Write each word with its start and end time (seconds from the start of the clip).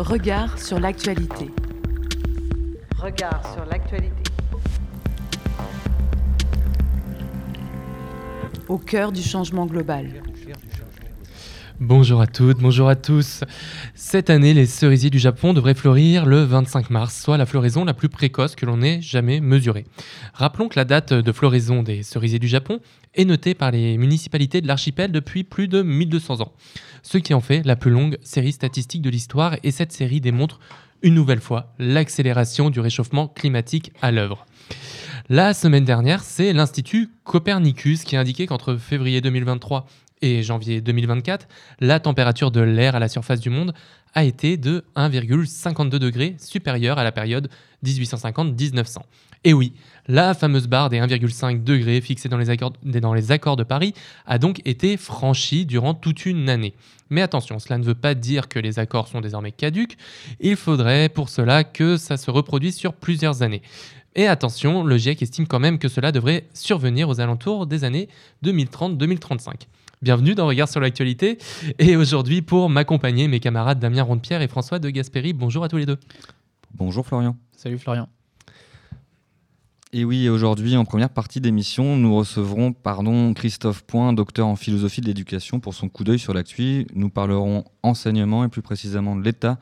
Regard 0.00 0.58
sur 0.58 0.78
l'actualité. 0.78 1.50
Regard 2.98 3.40
sur 3.54 3.64
l'actualité. 3.64 4.30
Au 8.68 8.76
cœur 8.76 9.10
du 9.10 9.22
changement 9.22 9.64
global. 9.64 10.22
Bonjour 11.80 12.20
à 12.20 12.26
toutes, 12.26 12.58
bonjour 12.58 12.90
à 12.90 12.94
tous. 12.96 13.40
Cette 14.08 14.30
année, 14.30 14.54
les 14.54 14.66
cerisiers 14.66 15.10
du 15.10 15.18
Japon 15.18 15.52
devraient 15.52 15.74
fleurir 15.74 16.26
le 16.26 16.44
25 16.44 16.90
mars, 16.90 17.20
soit 17.20 17.36
la 17.38 17.44
floraison 17.44 17.84
la 17.84 17.92
plus 17.92 18.08
précoce 18.08 18.54
que 18.54 18.64
l'on 18.64 18.80
ait 18.80 19.02
jamais 19.02 19.40
mesurée. 19.40 19.84
Rappelons 20.32 20.68
que 20.68 20.78
la 20.78 20.84
date 20.84 21.12
de 21.12 21.32
floraison 21.32 21.82
des 21.82 22.04
cerisiers 22.04 22.38
du 22.38 22.46
Japon 22.46 22.78
est 23.14 23.24
notée 23.24 23.54
par 23.54 23.72
les 23.72 23.98
municipalités 23.98 24.60
de 24.60 24.68
l'archipel 24.68 25.10
depuis 25.10 25.42
plus 25.42 25.66
de 25.66 25.82
1200 25.82 26.40
ans, 26.40 26.52
ce 27.02 27.18
qui 27.18 27.34
en 27.34 27.40
fait 27.40 27.66
la 27.66 27.74
plus 27.74 27.90
longue 27.90 28.16
série 28.22 28.52
statistique 28.52 29.02
de 29.02 29.10
l'histoire 29.10 29.56
et 29.64 29.72
cette 29.72 29.90
série 29.90 30.20
démontre 30.20 30.60
une 31.02 31.14
nouvelle 31.14 31.40
fois 31.40 31.74
l'accélération 31.80 32.70
du 32.70 32.78
réchauffement 32.78 33.26
climatique 33.26 33.90
à 34.02 34.12
l'œuvre. 34.12 34.46
La 35.28 35.52
semaine 35.52 35.84
dernière, 35.84 36.22
c'est 36.22 36.52
l'Institut 36.52 37.10
Copernicus 37.24 38.04
qui 38.04 38.14
a 38.14 38.20
indiqué 38.20 38.46
qu'entre 38.46 38.76
février 38.76 39.20
2023 39.20 39.84
et 40.22 40.42
janvier 40.42 40.80
2024, 40.80 41.46
la 41.80 42.00
température 42.00 42.50
de 42.50 42.60
l'air 42.60 42.94
à 42.96 42.98
la 42.98 43.08
surface 43.08 43.40
du 43.40 43.50
monde 43.50 43.74
a 44.14 44.24
été 44.24 44.56
de 44.56 44.84
1,52 44.96 45.90
degrés 45.98 46.36
supérieure 46.38 46.98
à 46.98 47.04
la 47.04 47.12
période 47.12 47.50
1850-1900. 47.84 48.98
Et 49.44 49.52
oui, 49.52 49.74
la 50.08 50.34
fameuse 50.34 50.66
barre 50.66 50.88
des 50.88 50.98
1,5 50.98 51.62
degrés 51.62 52.00
fixée 52.00 52.28
dans 52.28 52.38
les, 52.38 52.50
accords, 52.50 52.72
dans 52.82 53.14
les 53.14 53.30
accords 53.30 53.56
de 53.56 53.62
Paris 53.62 53.94
a 54.24 54.38
donc 54.38 54.60
été 54.64 54.96
franchie 54.96 55.66
durant 55.66 55.94
toute 55.94 56.26
une 56.26 56.48
année. 56.48 56.74
Mais 57.10 57.22
attention, 57.22 57.58
cela 57.58 57.78
ne 57.78 57.84
veut 57.84 57.94
pas 57.94 58.14
dire 58.14 58.48
que 58.48 58.58
les 58.58 58.78
accords 58.78 59.06
sont 59.06 59.20
désormais 59.20 59.52
caduques, 59.52 59.96
il 60.40 60.56
faudrait 60.56 61.08
pour 61.08 61.28
cela 61.28 61.62
que 61.62 61.96
ça 61.96 62.16
se 62.16 62.30
reproduise 62.30 62.74
sur 62.74 62.94
plusieurs 62.94 63.42
années. 63.42 63.62
Et 64.16 64.26
attention, 64.26 64.82
le 64.82 64.96
GIEC 64.96 65.22
estime 65.22 65.46
quand 65.46 65.60
même 65.60 65.78
que 65.78 65.88
cela 65.88 66.10
devrait 66.10 66.48
survenir 66.54 67.08
aux 67.10 67.20
alentours 67.20 67.66
des 67.66 67.84
années 67.84 68.08
2030-2035. 68.44 69.66
Bienvenue 70.02 70.34
dans 70.34 70.46
Regard 70.46 70.68
sur 70.68 70.78
l'actualité. 70.78 71.38
Et 71.78 71.96
aujourd'hui, 71.96 72.42
pour 72.42 72.68
m'accompagner, 72.68 73.28
mes 73.28 73.40
camarades 73.40 73.78
Damien 73.78 74.02
Rondepierre 74.02 74.42
et 74.42 74.48
François 74.48 74.78
de 74.78 74.90
Gasperi. 74.90 75.32
Bonjour 75.32 75.64
à 75.64 75.68
tous 75.68 75.78
les 75.78 75.86
deux. 75.86 75.96
Bonjour 76.74 77.06
Florian. 77.06 77.34
Salut 77.56 77.78
Florian. 77.78 78.06
Et 79.94 80.04
oui, 80.04 80.28
aujourd'hui, 80.28 80.76
en 80.76 80.84
première 80.84 81.08
partie 81.08 81.40
d'émission, 81.40 81.96
nous 81.96 82.14
recevrons 82.14 82.74
pardon, 82.74 83.32
Christophe 83.32 83.84
Point, 83.84 84.12
docteur 84.12 84.46
en 84.46 84.56
philosophie 84.56 85.00
de 85.00 85.06
l'éducation, 85.06 85.60
pour 85.60 85.72
son 85.72 85.88
coup 85.88 86.04
d'œil 86.04 86.18
sur 86.18 86.34
l'actu. 86.34 86.86
Nous 86.94 87.08
parlerons 87.08 87.64
enseignement 87.82 88.44
et 88.44 88.48
plus 88.48 88.60
précisément 88.60 89.16
de 89.16 89.22
l'état 89.22 89.58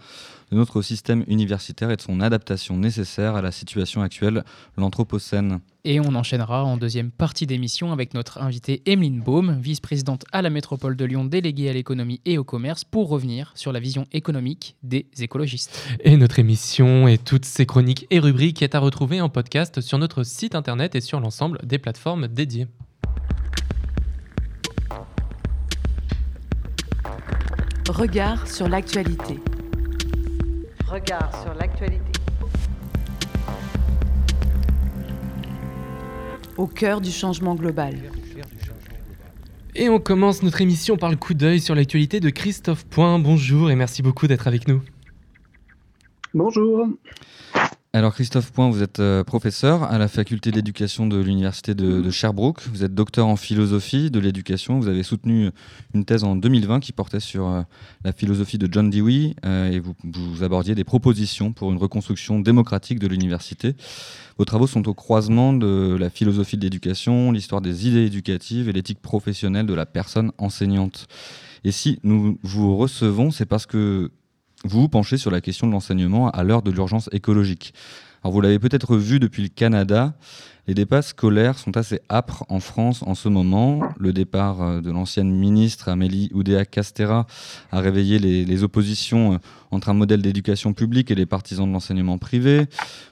de 0.51 0.57
notre 0.57 0.83
système 0.83 1.25
universitaire 1.27 1.91
et 1.91 1.97
de 1.97 2.01
son 2.01 2.21
adaptation 2.21 2.77
nécessaire 2.77 3.35
à 3.35 3.43
la 3.43 3.53
situation 3.53 4.03
actuelle, 4.03 4.45
l'Anthropocène. 4.77 5.61
Et 5.85 6.01
on 6.01 6.15
enchaînera 6.15 6.65
en 6.65 6.79
deuxième 6.79 7.11
partie 7.11 7.47
d'émission 7.47 7.93
avec 7.93 8.15
notre 8.15 8.41
invitée 8.41 8.83
Emeline 8.87 9.21
Baum, 9.21 9.59
vice-présidente 9.61 10.25
à 10.33 10.41
la 10.41 10.49
métropole 10.49 10.97
de 10.97 11.05
Lyon, 11.05 11.25
déléguée 11.25 11.69
à 11.69 11.75
l'économie 11.75 12.21
et 12.25 12.39
au 12.39 12.45
commerce, 12.45 12.85
pour 12.85 13.09
revenir 13.09 13.53
sur 13.55 13.71
la 13.71 13.81
vision 13.81 14.07
économique 14.13 14.77
des 14.83 15.07
écologistes. 15.19 15.87
Et 16.01 16.17
notre 16.17 16.39
émission 16.39 17.07
et 17.07 17.19
toutes 17.19 17.45
ses 17.45 17.67
chroniques 17.67 18.07
et 18.11 18.19
rubriques 18.19 18.63
est 18.63 18.75
à 18.75 18.79
retrouver 18.79 19.21
en 19.21 19.29
podcast 19.29 19.83
sur 19.83 19.99
notre 19.99 20.23
site 20.23 20.55
internet 20.55 20.95
et 20.95 21.01
sur 21.03 21.21
l'ensemble 21.21 21.59
des 21.65 21.79
plateformes 21.79 22.29
dédiées. 22.29 22.67
Regard 27.89 28.49
sur 28.49 28.69
l'actualité. 28.69 29.39
Regard 30.89 31.31
sur 31.43 31.55
l'actualité. 31.55 32.13
Au 36.59 36.67
cœur 36.67 37.01
du 37.01 37.11
changement 37.11 37.55
global. 37.55 37.95
Et 39.75 39.89
on 39.89 39.99
commence 39.99 40.43
notre 40.43 40.61
émission 40.61 40.97
par 40.97 41.11
le 41.11 41.17
coup 41.17 41.35
d'œil 41.35 41.61
sur 41.61 41.75
l'actualité 41.75 42.21
de 42.21 42.29
Christophe 42.29 42.85
Point. 42.85 43.19
Bonjour 43.19 43.71
et 43.71 43.77
merci 43.77 44.03
beaucoup 44.03 44.27
d'être 44.27 44.47
avec 44.47 44.69
nous. 44.69 44.83
Bonjour. 46.35 46.87
Alors 47.95 48.13
Christophe 48.13 48.51
Point, 48.51 48.71
vous 48.71 48.83
êtes 48.83 48.99
euh, 48.99 49.23
professeur 49.23 49.85
à 49.85 49.99
la 49.99 50.09
faculté 50.09 50.51
d'éducation 50.51 51.07
de 51.07 51.17
l'université 51.17 51.77
de, 51.77 52.11
Sherbrooke. 52.11 52.67
Vous 52.67 52.83
êtes 52.83 52.93
docteur 52.93 53.29
en 53.29 53.37
philosophie 53.37 54.11
de 54.11 54.19
l'éducation. 54.19 54.81
Vous 54.81 54.89
avez 54.89 55.05
soutenu 55.05 55.51
une 55.95 56.05
thèse 56.05 56.25
en 56.25 56.35
2020 56.35 56.81
qui 56.81 56.91
portait 56.91 57.21
sur 57.21 57.47
euh, 57.47 57.63
la 58.03 58.13
philosophie 58.13 58.59
de 58.59 58.69
John 58.69 58.91
Dewey 58.91 59.37
euh, 59.47 59.71
et 59.71 59.79
vous, 59.79 60.43
abordiez 60.43 60.75
des 60.75 60.83
propositions 60.83 61.53
pour 61.53 61.71
une 61.71 61.79
reconstruction 61.79 62.41
démocratique 62.41 62.99
de 62.99 63.07
l'université. 63.07 63.77
Vos 64.39 64.45
travaux 64.45 64.67
sont 64.67 64.89
au 64.89 64.95
croisement 64.95 65.53
de 65.53 65.97
la 65.97 66.11
philosophie 66.11 66.57
de 66.57 66.63
l'éducation, 66.63 67.31
l'histoire 67.31 67.61
des 67.61 67.87
idées 67.87 68.07
éducatives 68.07 68.69
et 68.69 68.73
l'éthique 68.73 69.03
professionnelle 69.03 69.67
de 69.67 69.75
la 69.75 69.87
personne 69.87 70.33
enseignante. 70.39 71.07
Et 71.63 71.71
si 71.71 72.01
nous 72.03 72.41
vous 72.43 72.77
recevons, 72.77 73.31
c'est 73.31 73.47
parce 73.47 73.67
que 73.67 74.11
vous 74.65 74.89
penchez 74.89 75.17
sur 75.17 75.31
la 75.31 75.41
question 75.41 75.67
de 75.67 75.73
l'enseignement 75.73 76.31
à 76.31 76.43
l'heure 76.43 76.63
de 76.63 76.71
l'urgence 76.71 77.09
écologique. 77.13 77.75
Alors 78.23 78.33
vous 78.33 78.41
l'avez 78.41 78.59
peut-être 78.59 78.97
vu 78.97 79.21
depuis 79.21 79.43
le 79.43 79.49
Canada, 79.49 80.15
les 80.67 80.73
départs 80.73 81.05
scolaires 81.05 81.59
sont 81.59 81.77
assez 81.77 82.01
âpres 82.11 82.47
en 82.49 82.59
France 82.59 83.03
en 83.03 83.15
ce 83.15 83.29
moment. 83.29 83.83
Le 83.99 84.15
départ 84.15 84.63
euh, 84.63 84.81
de 84.81 84.91
l'ancienne 84.91 85.31
ministre 85.31 85.91
Amélie 85.91 86.31
Oudéa-Castera 86.33 87.27
a 87.71 87.81
réveillé 87.81 88.19
les, 88.19 88.63
oppositions 88.63 89.35
euh, 89.35 89.39
entre 89.71 89.91
un 89.91 89.95
modèle 89.95 90.23
d'éducation 90.23 90.73
publique 90.73 91.11
et 91.11 91.15
les 91.15 91.27
partisans 91.27 91.69
de 91.69 91.73
l'enseignement 91.73 92.17
privé. 92.17 92.65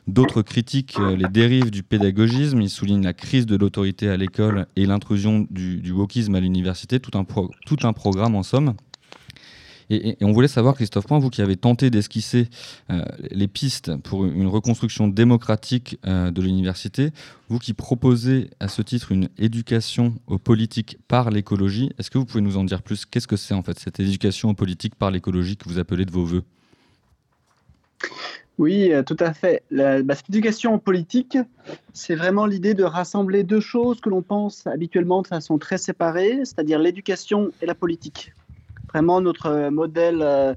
D'autres 0.06 0.40
critiquent 0.40 0.98
euh, 0.98 1.14
les 1.14 1.28
dérives 1.28 1.70
du 1.70 1.82
pédagogisme. 1.82 2.62
Ils 2.62 2.70
soulignent 2.70 3.04
la 3.04 3.12
crise 3.12 3.44
de 3.44 3.56
l'autorité 3.56 4.08
à 4.08 4.16
l'école 4.16 4.66
et 4.76 4.86
l'intrusion 4.86 5.46
du, 5.50 5.76
du 5.76 5.92
wokisme 5.92 6.34
à 6.34 6.40
l'université. 6.40 7.00
Tout 7.00 7.18
un 7.18 7.92
programme 7.92 8.34
en 8.34 8.42
somme. 8.42 8.74
Et, 9.92 10.16
on 10.22 10.32
voulait 10.32 10.48
savoir, 10.48 10.74
Christophe 10.74 11.06
Point, 11.06 11.18
vous 11.18 11.28
qui 11.28 11.42
avez 11.42 11.56
tenté 11.56 11.90
d'esquisser 11.90 12.48
euh, 12.90 13.04
les 13.30 13.46
pistes 13.46 13.94
pour 13.98 14.24
une 14.24 14.46
reconstruction 14.46 15.06
démocratique 15.06 15.98
euh, 16.06 16.30
de 16.30 16.40
l'université, 16.40 17.10
vous 17.50 17.58
qui 17.58 17.74
proposez 17.74 18.48
à 18.58 18.68
ce 18.68 18.80
titre 18.80 19.12
une 19.12 19.28
éducation 19.38 20.14
aux 20.26 20.38
politiques 20.38 20.96
par 21.08 21.30
l'écologie, 21.30 21.90
est-ce 21.98 22.10
que 22.10 22.16
vous 22.16 22.24
pouvez 22.24 22.40
nous 22.40 22.56
en 22.56 22.64
dire 22.64 22.80
plus? 22.80 23.04
Qu'est-ce 23.04 23.28
que 23.28 23.36
c'est 23.36 23.52
en 23.52 23.62
fait 23.62 23.78
cette 23.78 24.00
éducation 24.00 24.48
aux 24.48 24.54
politiques 24.54 24.94
par 24.94 25.10
l'écologie 25.10 25.58
que 25.58 25.68
vous 25.68 25.78
appelez 25.78 26.06
de 26.06 26.10
vos 26.10 26.24
voeux? 26.24 26.44
Oui, 28.58 28.92
tout 29.06 29.16
à 29.18 29.32
fait. 29.34 29.62
La, 29.70 30.02
bah, 30.02 30.14
cette 30.14 30.30
éducation 30.30 30.78
politique, 30.78 31.36
c'est 31.92 32.14
vraiment 32.14 32.46
l'idée 32.46 32.74
de 32.74 32.84
rassembler 32.84 33.44
deux 33.44 33.60
choses 33.60 34.00
que 34.00 34.08
l'on 34.08 34.22
pense 34.22 34.66
habituellement 34.66 35.20
de 35.20 35.26
façon 35.26 35.58
très 35.58 35.78
séparée, 35.78 36.40
c'est-à-dire 36.44 36.78
l'éducation 36.78 37.50
et 37.60 37.66
la 37.66 37.74
politique. 37.74 38.32
Vraiment, 38.92 39.20
notre 39.20 39.70
modèle 39.70 40.20
euh, 40.22 40.54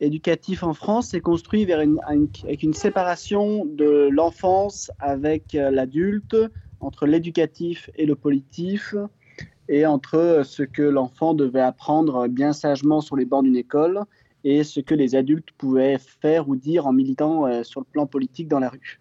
éducatif 0.00 0.62
en 0.62 0.74
France 0.74 1.14
est 1.14 1.20
construit 1.20 1.66
avec 1.72 2.62
une 2.62 2.74
séparation 2.74 3.64
de 3.64 4.08
l'enfance 4.10 4.90
avec 4.98 5.54
euh, 5.54 5.70
l'adulte, 5.70 6.36
entre 6.80 7.06
l'éducatif 7.06 7.90
et 7.96 8.06
le 8.06 8.14
politif, 8.14 8.94
et 9.68 9.86
entre 9.86 10.42
ce 10.44 10.62
que 10.64 10.82
l'enfant 10.82 11.32
devait 11.32 11.60
apprendre 11.60 12.26
bien 12.26 12.52
sagement 12.52 13.00
sur 13.00 13.16
les 13.16 13.24
bancs 13.24 13.44
d'une 13.44 13.56
école 13.56 14.00
et 14.42 14.64
ce 14.64 14.80
que 14.80 14.94
les 14.94 15.14
adultes 15.14 15.50
pouvaient 15.56 15.98
faire 15.98 16.48
ou 16.48 16.56
dire 16.56 16.86
en 16.86 16.92
militant 16.92 17.46
euh, 17.46 17.62
sur 17.62 17.80
le 17.80 17.86
plan 17.86 18.06
politique 18.06 18.48
dans 18.48 18.58
la 18.58 18.70
rue. 18.70 19.00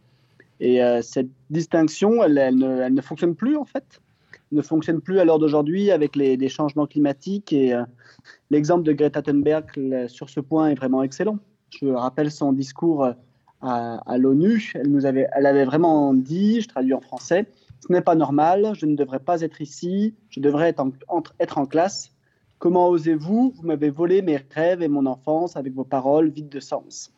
Et 0.59 0.83
euh, 0.83 1.01
cette 1.01 1.29
distinction, 1.49 2.23
elle, 2.23 2.55
ne, 2.55 3.01
fonctionne 3.01 3.35
plus 3.35 3.55
en 3.55 3.65
fait. 3.65 4.01
Ne 4.51 4.61
fonctionne 4.61 5.01
plus 5.01 5.19
à 5.19 5.25
l'heure 5.25 5.39
d'aujourd'hui 5.39 5.91
avec 5.91 6.15
les, 6.15 6.49
changements 6.49 6.87
climatiques. 6.87 7.53
Et 7.53 7.73
euh, 7.73 7.83
l'exemple 8.49 8.83
de 8.83 8.93
Greta 8.93 9.21
Thunberg 9.21 9.65
sur 10.07 10.29
ce 10.29 10.39
point 10.39 10.69
est 10.69 10.75
vraiment 10.75 11.03
excellent. 11.03 11.37
Je 11.69 11.87
rappelle 11.87 12.31
son 12.31 12.51
discours 12.51 13.05
à, 13.61 13.95
à 14.05 14.17
l'ONU. 14.17 14.73
Elle 14.75 15.05
avait, 15.05 15.27
elle 15.33 15.45
avait 15.45 15.65
vraiment 15.65 16.13
dit, 16.13 16.61
je 16.61 16.67
traduis 16.67 16.93
en 16.93 17.01
français, 17.01 17.45
ce 17.79 17.91
n'est 17.91 18.01
pas 18.01 18.15
normal, 18.15 18.71
je 18.75 18.85
ne 18.85 18.95
devrais 18.95 19.19
pas 19.19 19.41
être 19.41 19.61
ici, 19.61 20.13
je 20.29 20.39
devrais 20.39 20.69
être 20.69 20.83
en, 21.57 21.65
classe. 21.65 22.11
Comment 22.57 22.89
osez-vous? 22.89 23.53
Vous 23.55 23.63
m'avez 23.63 23.89
volé 23.89 24.21
mes 24.21 24.37
rêves 24.53 24.81
et 24.81 24.89
mon 24.89 25.05
enfance 25.05 25.55
avec 25.55 25.73
vos 25.73 25.85
paroles 25.85 26.29
vides 26.29 26.49
de 26.49 26.59
sens. 26.59 27.13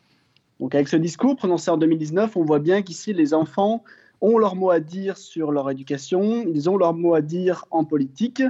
Donc 0.60 0.74
avec 0.74 0.86
ce 0.86 0.96
discours 0.96 1.34
prononcé 1.36 1.70
en 1.70 1.76
2019, 1.76 2.36
on 2.36 2.44
voit 2.44 2.60
bien 2.60 2.82
qu'ici 2.82 3.12
les 3.12 3.34
enfants 3.34 3.82
ont 4.22 4.38
leur 4.38 4.56
mot 4.56 4.70
à 4.70 4.80
dire 4.80 5.18
sur 5.18 5.52
leur 5.52 5.70
éducation, 5.70 6.46
ils 6.46 6.70
ont 6.70 6.78
leur 6.78 6.94
mot 6.94 7.14
à 7.14 7.20
dire 7.20 7.66
en 7.70 7.84
politique, 7.84 8.42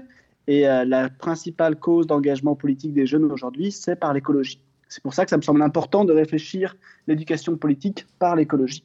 et 0.46 0.68
euh, 0.68 0.84
la 0.84 1.08
principale 1.08 1.76
cause 1.76 2.06
d'engagement 2.06 2.54
politique 2.54 2.92
des 2.92 3.06
jeunes 3.06 3.24
aujourd'hui, 3.24 3.72
c'est 3.72 3.96
par 3.96 4.12
l'écologie. 4.12 4.60
C'est 4.88 5.02
pour 5.02 5.14
ça 5.14 5.24
que 5.24 5.30
ça 5.30 5.38
me 5.38 5.42
semble 5.42 5.62
important 5.62 6.04
de 6.04 6.12
réfléchir 6.12 6.76
l'éducation 7.06 7.56
politique 7.56 8.06
par 8.18 8.36
l'écologie. 8.36 8.84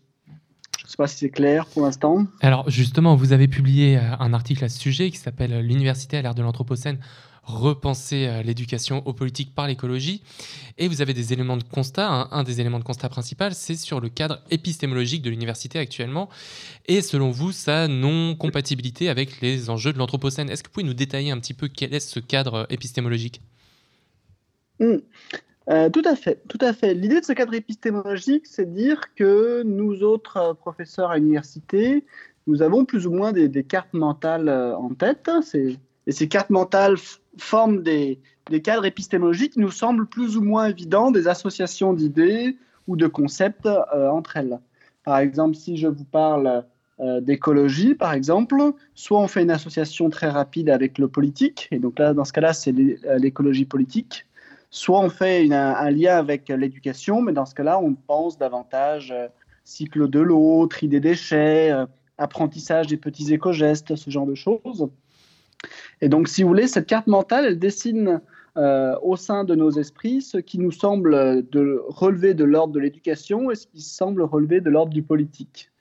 Je 0.80 0.84
ne 0.86 0.90
sais 0.90 0.98
pas 0.98 1.08
si 1.08 1.18
c'est 1.18 1.30
clair 1.30 1.66
pour 1.66 1.82
l'instant. 1.82 2.26
Alors 2.40 2.70
justement, 2.70 3.16
vous 3.16 3.34
avez 3.34 3.50
publié 3.50 3.98
un 3.98 4.34
article 4.34 4.64
à 4.64 4.70
ce 4.70 4.80
sujet 4.80 5.12
qui 5.12 5.18
s'appelle 5.18 5.60
L'université 5.60 6.16
à 6.16 6.22
l'ère 6.22 6.36
de 6.36 6.42
l'Anthropocène 6.42 7.00
repenser 7.48 8.28
euh, 8.28 8.44
l'éducation 8.44 9.02
aux 9.08 9.14
politiques 9.14 9.56
par 9.56 9.68
l'écologie. 9.68 10.22
Et 10.78 10.88
vous 10.88 11.02
avez 11.02 11.14
des 11.14 11.34
éléments 11.34 11.58
de 11.58 11.64
constat. 11.64 12.08
Un, 12.08 12.28
un 12.32 12.44
des 12.44 12.62
éléments 12.62 12.80
de 12.80 12.84
constat 12.84 13.10
principal, 13.10 13.56
c'est 13.56 13.76
sur 13.76 14.00
le 14.00 14.10
cadre 14.10 14.42
épistémologique 14.52 15.22
de 15.22 15.30
l'université 15.30 15.80
actuellement. 15.80 16.30
Et 16.88 17.02
selon 17.02 17.32
vous, 17.32 17.52
sa 17.52 17.88
non-compatibilité 17.88 19.10
avec 19.10 19.42
les 19.42 19.70
enjeux 19.70 19.94
de 19.94 19.98
l'Anthropocène. 19.98 20.50
Est-ce 20.50 20.62
que 20.62 20.70
vous 20.70 20.74
pouvez 20.74 20.86
nous 20.86 20.94
détailler 20.94 21.32
un 21.32 21.40
petit 21.40 21.54
peu 21.54 21.68
quel 21.68 21.94
est 21.94 22.00
ce 22.00 22.20
cadre 22.20 22.68
épistémologique? 22.70 23.42
Hmm. 24.80 24.98
Euh, 25.70 25.90
tout 25.90 26.04
à 26.06 26.16
fait, 26.16 26.42
tout 26.48 26.60
à 26.62 26.72
fait. 26.74 26.94
L'idée 26.94 27.20
de 27.20 27.26
ce 27.26 27.34
cadre 27.34 27.54
épistémologique, 27.54 28.46
c'est 28.46 28.74
dire 28.74 29.14
que 29.16 29.64
nous 29.64 30.02
autres 30.04 30.38
euh, 30.38 30.54
professeurs 30.54 31.12
à 31.12 31.18
l'université, 31.18 32.06
nous 32.46 32.62
avons 32.62 32.86
plus 32.86 33.06
ou 33.06 33.12
moins 33.12 33.34
des, 33.34 33.64
cartes 33.64 33.94
mentales 33.94 34.48
euh, 34.48 34.78
en 34.78 34.94
tête. 34.94 35.30
C'est- 35.42 35.78
Et 36.08 36.12
ces 36.12 36.28
cartes 36.28 36.50
mentales 36.50 36.96
forment 37.38 37.84
des, 37.84 38.20
des 38.50 38.62
cadres 38.62 38.86
épistémologiques 38.86 39.54
qui 39.54 39.60
nous 39.60 39.72
semblent 39.72 40.08
plus 40.08 40.38
ou 40.38 40.42
moins 40.42 40.70
évidents, 40.70 41.12
des 41.12 41.28
associations 41.28 41.94
d'idées 41.94 42.58
ou 42.88 42.96
de 42.96 43.08
concepts 43.08 43.68
euh, 43.68 44.10
entre 44.10 44.38
elles. 44.38 44.60
Par 45.04 45.20
exemple, 45.20 45.56
si 45.56 45.78
je 45.78 45.88
vous 45.88 46.06
parle 46.06 46.66
euh, 47.00 47.22
d'écologie, 47.22 47.94
par 47.94 48.14
exemple, 48.14 48.60
soit 48.96 49.20
on 49.20 49.28
fait 49.28 49.44
une 49.44 49.52
association 49.52 50.10
très 50.10 50.30
rapide 50.30 50.68
avec 50.70 50.98
le 50.98 51.08
politique, 51.08 51.68
et 51.70 51.78
donc 51.78 52.00
là, 52.00 52.16
dans 52.16 52.26
ce 52.26 52.34
cas-là, 52.34 52.54
c'est 52.54 52.74
euh, 52.74 53.20
l'écologie 53.20 53.66
politique. 53.66 54.26
Soit 54.72 55.00
on 55.00 55.10
fait 55.10 55.48
un, 55.54 55.92
lien 55.92 56.18
avec 56.18 56.50
l'éducation, 56.50 57.22
mais 57.22 57.34
dans 57.34 57.46
ce 57.46 57.54
cas-là, 57.54 57.80
on 57.80 57.94
pense 57.94 58.40
davantage 58.40 59.12
euh, 59.12 59.28
cycle 59.64 60.10
de 60.10 60.20
l'eau, 60.20 60.66
tri 60.66 60.88
des 60.88 61.00
déchets, 61.00 61.72
apprentissage 62.18 62.88
des 62.88 62.98
petits 62.98 63.32
éco-gestes, 63.32 63.96
ce 63.96 64.10
genre 64.10 64.26
de 64.26 64.36
choses. 64.36 64.90
Et 66.02 66.10
donc, 66.10 66.28
si 66.28 66.44
vous 66.44 66.50
voulez, 66.50 66.68
cette 66.68 66.88
carte 66.88 67.08
mentale, 67.08 67.46
elle 67.46 67.60
dessine 67.60 68.22
euh, 68.58 68.96
au 69.02 69.16
sein 69.16 69.44
de 69.44 69.56
nos 69.56 69.72
esprits 69.72 70.22
ce 70.22 70.38
qui 70.38 70.60
nous 70.60 70.72
semble 70.72 71.14
relever 71.88 72.34
de 72.34 72.44
l'ordre 72.44 72.74
de 72.74 72.80
l'éducation 72.80 73.52
et 73.52 73.56
ce 73.56 73.68
qui 73.68 73.82
semble 73.82 74.22
relever 74.22 74.62
de 74.62 74.70
l'ordre 74.70 74.94
du 74.94 75.04
politique. 75.04 75.72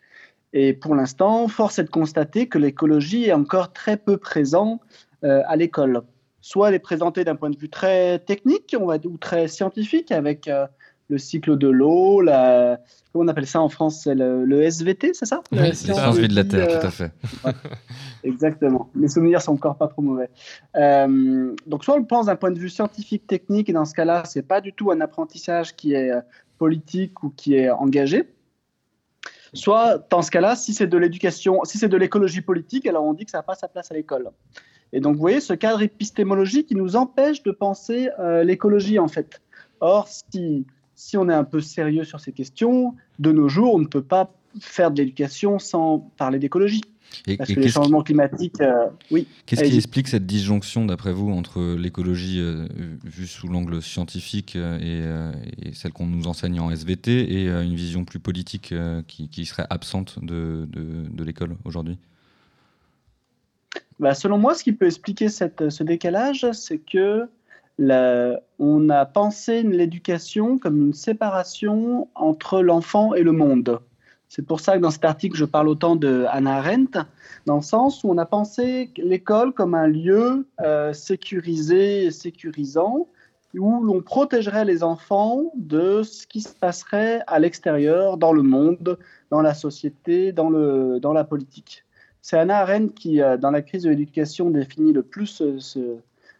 Et 0.52 0.73
pour 0.73 0.94
l'instant, 0.94 1.49
force 1.49 1.78
est 1.78 1.84
de 1.84 1.90
constater 1.90 2.49
que 2.49 2.58
l'écologie 2.58 3.25
est 3.25 3.32
encore 3.32 3.73
très 3.73 3.96
peu 3.96 4.17
présente 4.17 4.81
euh, 5.25 5.43
à 5.46 5.56
l'école 5.56 6.02
soit 6.46 6.69
elle 6.69 6.76
est 6.76 6.78
présentée 6.78 7.25
d'un 7.25 7.34
point 7.34 7.50
de 7.50 7.58
vue 7.58 7.69
très 7.69 8.20
technique, 8.20 8.76
ou 8.78 9.19
très 9.19 9.49
scientifique, 9.49 10.12
avec 10.12 10.46
euh, 10.46 10.69
le 11.08 11.19
cycle 11.19 11.56
de 11.56 11.69
l'eau, 11.69 12.20
la... 12.20 12.81
comment 13.12 13.25
on 13.25 13.29
appelle 13.29 13.47
ça 13.47 13.61
en 13.61 13.69
France, 13.69 14.03
c'est 14.03 14.14
le, 14.14 14.44
le 14.44 14.62
SVT, 14.62 15.14
c'est 15.14 15.26
ça? 15.26 15.43
La 15.53 15.73
c'est 15.73 15.93
sciences 15.93 16.19
vie 16.19 16.29
de 16.29 16.35
la 16.35 16.44
Terre, 16.44 16.69
euh, 16.69 16.81
tout 16.81 16.87
à 16.87 16.91
fait. 16.91 17.12
Exactement. 18.25 18.91
Mes 18.94 19.08
souvenirs 19.08 19.41
sont 19.41 19.53
encore 19.53 19.76
pas 19.76 19.88
trop 19.88 20.03
mauvais. 20.03 20.29
Euh, 20.75 21.55
donc, 21.67 21.85
soit 21.85 21.94
on 21.94 21.99
le 21.99 22.06
pense 22.06 22.26
d'un 22.26 22.37
point 22.37 22.50
de 22.50 22.58
vue 22.58 22.70
scientifique, 22.70 23.26
technique, 23.26 23.69
et 23.69 23.73
dans 23.73 23.85
ce 23.85 23.94
cas-là, 23.94 24.25
c'est 24.25 24.43
pas 24.43 24.61
du 24.61 24.73
tout 24.73 24.91
un 24.91 25.00
apprentissage 25.00 25.76
qui 25.76 25.94
est 25.94 26.11
euh, 26.11 26.20
politique 26.58 27.23
ou 27.23 27.31
qui 27.31 27.55
est 27.55 27.70
engagé. 27.70 28.29
Soit, 29.52 30.05
dans 30.11 30.23
ce 30.23 30.31
cas-là, 30.32 30.56
si 30.56 30.75
c'est 30.75 30.88
de 30.88 30.99
l'éducation, 30.99 31.61
si 31.64 31.79
c'est 31.79 31.88
de 31.88 31.97
l'écologie 31.97 32.41
politique, 32.41 32.87
alors 32.87 33.05
on 33.05 33.14
dit 33.14 33.25
que 33.25 33.31
ça 33.31 33.38
n'a 33.38 33.43
pas 33.43 33.55
sa 33.55 33.69
place 33.69 33.91
à 33.93 33.94
l'école. 33.94 34.31
Et 34.93 35.00
donc, 35.00 35.14
vous 35.14 35.20
voyez, 35.20 35.41
ce 35.41 35.52
cadre 35.52 35.82
épistémologique 35.82 36.69
qui 36.69 36.75
nous 36.75 36.97
empêche 36.97 37.43
de 37.43 37.52
penser 37.52 38.11
euh, 38.19 38.44
l'écologie, 38.44 38.99
en 38.99 39.09
fait. 39.09 39.41
Or, 39.81 40.09
si, 40.09 40.67
si 40.97 41.17
on 41.17 41.29
est 41.29 41.35
un 41.35 41.45
peu 41.45 41.61
sérieux 41.61 42.03
sur 42.05 42.19
ces 42.19 42.33
questions, 42.33 42.95
de 43.21 43.31
nos 43.31 43.49
jours, 43.49 43.75
on 43.75 43.79
ne 43.79 43.87
peut 43.87 44.03
pas 44.03 44.33
faire 44.59 44.91
de 44.91 44.97
l'éducation 45.03 45.59
sans 45.59 45.99
parler 46.17 46.39
d'écologie. 46.39 46.81
Et, 47.29 47.37
Parce 47.37 47.51
et 47.51 47.55
que 47.55 47.61
les 47.61 47.67
qu'est-ce 47.67 47.75
qui- 47.75 47.83
changements 47.85 48.03
climatiques, 48.03 48.61
euh, 48.61 48.87
oui. 49.13 49.29
Qu'est-ce 49.47 49.63
qui 49.63 49.77
explique 49.77 50.09
cette 50.09 50.27
disjonction, 50.27 50.87
d'après 50.87 51.13
vous, 51.13 51.31
entre 51.31 51.75
l'écologie 51.77 52.41
euh, 52.41 52.67
vue 53.05 53.29
sous 53.29 53.47
l'angle 53.47 53.81
scientifique 53.81 54.57
euh, 54.57 54.77
et, 54.79 54.83
euh, 55.05 55.33
et 55.63 55.73
celle 55.73 55.93
qu'on 55.93 56.07
nous 56.07 56.27
enseigne 56.27 56.59
en 56.59 56.71
SVT 56.71 57.13
et 57.33 57.49
une 57.49 57.77
vision 57.77 58.05
plus 58.05 58.19
politique 58.19 58.75
qui, 59.07 59.29
qui 59.29 59.45
serait 59.47 59.67
absente 59.71 60.19
de, 60.25 60.67
de- 60.69 61.09
de 61.09 61.25
l'école 61.25 61.57
aujourd'hui? 61.65 61.97
Bah, 64.01 64.15
selon 64.15 64.39
moi, 64.39 64.55
ce 64.55 64.65
qui 64.65 64.73
peut 64.73 64.87
expliquer 64.87 65.29
cette- 65.29 65.71
ce 65.71 65.83
décalage, 65.83 66.47
c'est 66.53 66.79
que 66.79 67.29
on 67.78 68.88
a 68.88 69.05
pensé 69.06 69.62
l'éducation 69.62 70.58
comme 70.58 70.87
une 70.87 70.94
séparation 70.94 72.08
entre 72.14 72.62
l'enfant 72.62 73.14
et 73.14 73.23
le 73.23 73.32
monde. 73.32 73.81
C'est 74.28 74.44
pour 74.44 74.61
ça 74.61 74.76
que 74.76 74.82
dans 74.82 74.90
cet 74.90 75.05
article, 75.05 75.37
je 75.37 75.44
parle 75.44 75.69
autant 75.69 75.94
de 75.94 76.26
Hannah 76.28 76.56
Arendt, 76.56 76.99
dans 77.46 77.56
le 77.56 77.62
sens 77.62 78.02
où 78.02 78.11
on 78.11 78.19
a 78.19 78.26
pensé 78.26 78.90
l'école 78.96 79.52
comme 79.52 79.75
un 79.75 79.87
lieu 79.87 80.46
euh, 80.61 80.93
sécurisé 80.93 82.06
et 82.06 82.11
sécurisant, 82.11 83.06
où 83.55 83.84
l'on 83.84 84.02
protégerait 84.02 84.64
les 84.64 84.82
enfants 84.82 85.52
de 85.55 86.02
ce 86.02 86.26
qui 86.26 86.40
se 86.40 86.52
passerait 86.52 87.23
à 87.26 87.38
l'extérieur, 87.38 88.19
dans 88.19 88.32
le 88.32 88.43
monde, 88.43 88.99
dans 89.31 89.40
la 89.40 89.55
société, 89.55 90.32
dans, 90.32 90.50
la 90.50 91.25
politique. 91.25 91.84
C'est 92.20 92.37
Hannah 92.37 92.58
Arendt 92.58 92.94
qui, 92.94 93.23
euh, 93.23 93.37
dans 93.37 93.50
la 93.50 93.62
crise 93.62 93.84
de 93.84 93.90
l'éducation, 93.90 94.50
définit 94.50 94.93
le 94.93 95.02
plus 95.02 95.43
ce- 95.58 95.99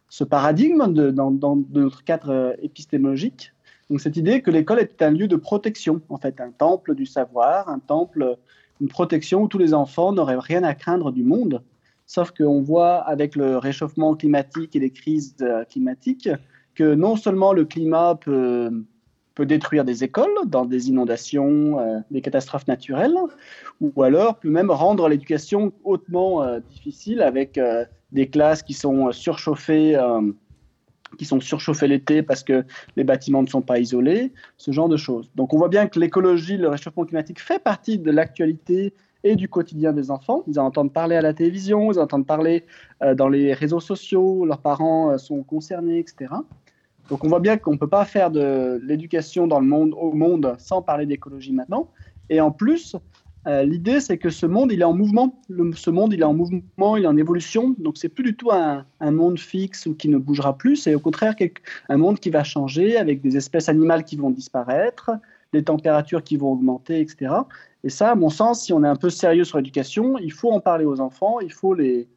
ce 0.09 0.25
paradigme 0.25 0.93
de, 0.93 1.11
dans, 1.11 1.59
notre 1.71 2.05
cadre 2.05 2.31
euh, 2.31 2.53
épistémologique. 2.63 3.53
Donc 3.91 4.01
cette 4.01 4.17
idée 4.17 4.43
que 4.43 4.51
l'école 4.51 4.81
est 4.81 5.03
un 5.03 5.11
lieu 5.11 5.29
de 5.29 5.37
protection, 5.37 6.01
en 6.09 6.19
fait, 6.19 6.41
un 6.41 6.51
temple 6.51 6.95
du 6.95 7.07
savoir, 7.07 7.69
un 7.69 7.79
temple, 7.79 8.37
une 8.81 8.89
protection 8.89 9.43
où 9.43 9.49
tous 9.49 9.59
les 9.59 9.75
enfants 9.75 10.13
n'auraient 10.13 10.39
rien 10.39 10.65
à 10.65 10.75
craindre 10.75 11.13
du 11.13 11.23
monde. 11.23 11.63
Sauf 12.07 12.31
qu'on 12.31 12.61
voit 12.61 12.97
avec 12.99 13.37
le 13.37 13.59
réchauffement 13.59 14.15
climatique 14.15 14.77
et 14.77 14.81
les 14.81 14.91
crises 14.91 15.37
euh, 15.41 15.65
climatiques 15.65 16.29
que 16.75 16.95
non 16.95 17.17
seulement 17.17 17.53
le 17.53 17.65
climat 17.65 18.17
peut, 18.17 18.71
peut 19.35 19.47
détruire 19.47 19.85
des 19.85 20.05
écoles 20.05 20.35
dans 20.47 20.67
des 20.67 20.89
inondations, 20.89 21.81
euh, 21.81 21.99
des 22.11 22.21
catastrophes 22.21 22.69
naturelles, 22.69 23.17
ou 23.81 24.03
alors 24.03 24.39
peut 24.39 24.51
même 24.51 24.71
rendre 24.71 25.09
l'éducation 25.09 25.73
hautement 25.85 26.59
difficile 26.71 27.23
avec 27.23 27.59
des 28.13 28.29
classes 28.29 28.63
qui 28.63 28.75
sont 28.75 29.13
surchauffées, 29.13 29.97
euh, 29.97 30.21
qui 31.19 31.25
surchauffées 31.25 31.89
l'été 31.89 32.23
parce 32.23 32.43
que 32.43 32.65
les 32.97 33.05
bâtiments 33.05 33.43
ne 33.43 33.49
sont 33.49 33.63
pas 33.63 33.79
isolés, 33.79 34.33
ce 34.57 34.71
genre 34.71 34.89
de 34.89 34.97
choses. 34.97 35.31
Donc 35.35 35.53
on 35.53 35.59
voit 35.59 35.69
bien 35.69 35.87
que 35.87 35.99
l'écologie, 35.99 36.57
le 36.57 36.69
réchauffement 36.69 37.05
climatique 37.05 37.41
fait 37.41 37.63
partie 37.63 37.99
de 37.99 38.11
l'actualité 38.11 38.93
et 39.25 39.35
du 39.35 39.49
quotidien 39.49 39.93
des 39.93 40.11
enfants. 40.11 40.45
Ils 40.47 40.61
en 40.61 40.67
entendent 40.67 40.93
parler 40.93 41.17
à 41.17 41.21
la 41.21 41.35
télévision, 41.35 41.91
ils 41.91 41.99
en 41.99 42.03
entendent 42.03 42.27
parler 42.27 42.65
euh, 43.03 43.15
dans 43.15 43.29
les 43.29 43.55
réseaux 43.55 43.81
sociaux, 43.81 44.45
leurs 44.45 44.61
parents 44.61 45.11
euh, 45.11 45.19
sont 45.19 45.43
concernés, 45.43 45.99
etc. 45.99 46.33
Donc 47.09 47.25
on 47.25 47.29
voit 47.29 47.41
bien 47.41 47.57
qu'on 47.57 47.73
ne 47.73 47.79
peut 47.79 47.89
pas 47.89 48.05
faire 48.05 48.31
de 48.31 48.81
l'éducation 48.85 49.47
dans 49.47 49.61
le 49.61 49.67
monde, 49.67 49.95
au 49.97 50.13
monde 50.13 50.55
sans 50.59 50.83
parler 50.83 51.07
d'écologie 51.07 51.53
maintenant. 51.53 51.91
Et 52.29 52.41
en 52.41 52.51
plus, 52.51 52.97
euh, 53.47 53.63
l'idée 53.63 54.01
c'est 54.01 54.19
que 54.19 54.31
ce 54.31 54.47
monde 54.47 54.73
il 54.73 54.81
est 54.81 54.85
en 54.85 54.93
mouvement. 54.93 55.41
Ce 55.75 55.91
monde 55.91 56.13
il 56.13 56.21
est 56.21 56.25
en 56.25 56.35
mouvement, 56.35 56.97
il 56.97 57.05
est 57.05 57.09
en 57.09 57.17
évolution. 57.17 57.75
Donc 57.79 57.97
c'est 57.97 58.09
plus 58.09 58.25
du 58.25 58.37
tout 58.37 58.51
un, 58.51 58.85
monde 59.01 59.39
fixe 59.39 59.87
ou 59.87 59.95
qui 59.95 60.09
ne 60.09 60.19
bougera 60.19 60.59
plus. 60.59 60.77
C'est 60.77 60.95
au 60.95 61.01
contraire 61.01 61.35
un 61.89 61.97
monde 61.97 62.19
qui 62.19 62.31
va 62.31 62.45
changer 62.45 62.97
avec 62.97 63.21
des 63.21 63.37
espèces 63.37 63.69
animales 63.69 64.05
qui 64.05 64.17
vont 64.17 64.31
disparaître, 64.31 65.11
des 65.53 65.63
températures 65.63 66.23
qui 66.25 66.37
vont 66.37 66.53
augmenter, 66.53 67.01
etc. 67.01 67.35
Et 67.85 67.89
ça, 67.89 68.11
à 68.11 68.15
mon 68.17 68.31
sens, 68.31 68.65
si 68.65 68.73
on 68.73 68.83
est 68.83 68.89
un 68.89 68.97
peu 68.97 69.11
sérieux 69.11 69.45
sur 69.45 69.59
l'éducation, 69.59 70.19
il 70.19 70.33
faut 70.33 70.51
en 70.51 70.61
parler 70.61 70.85
aux 70.85 71.01
enfants, 71.01 71.41
il 71.41 71.53
faut 71.53 71.75
les 71.75 72.09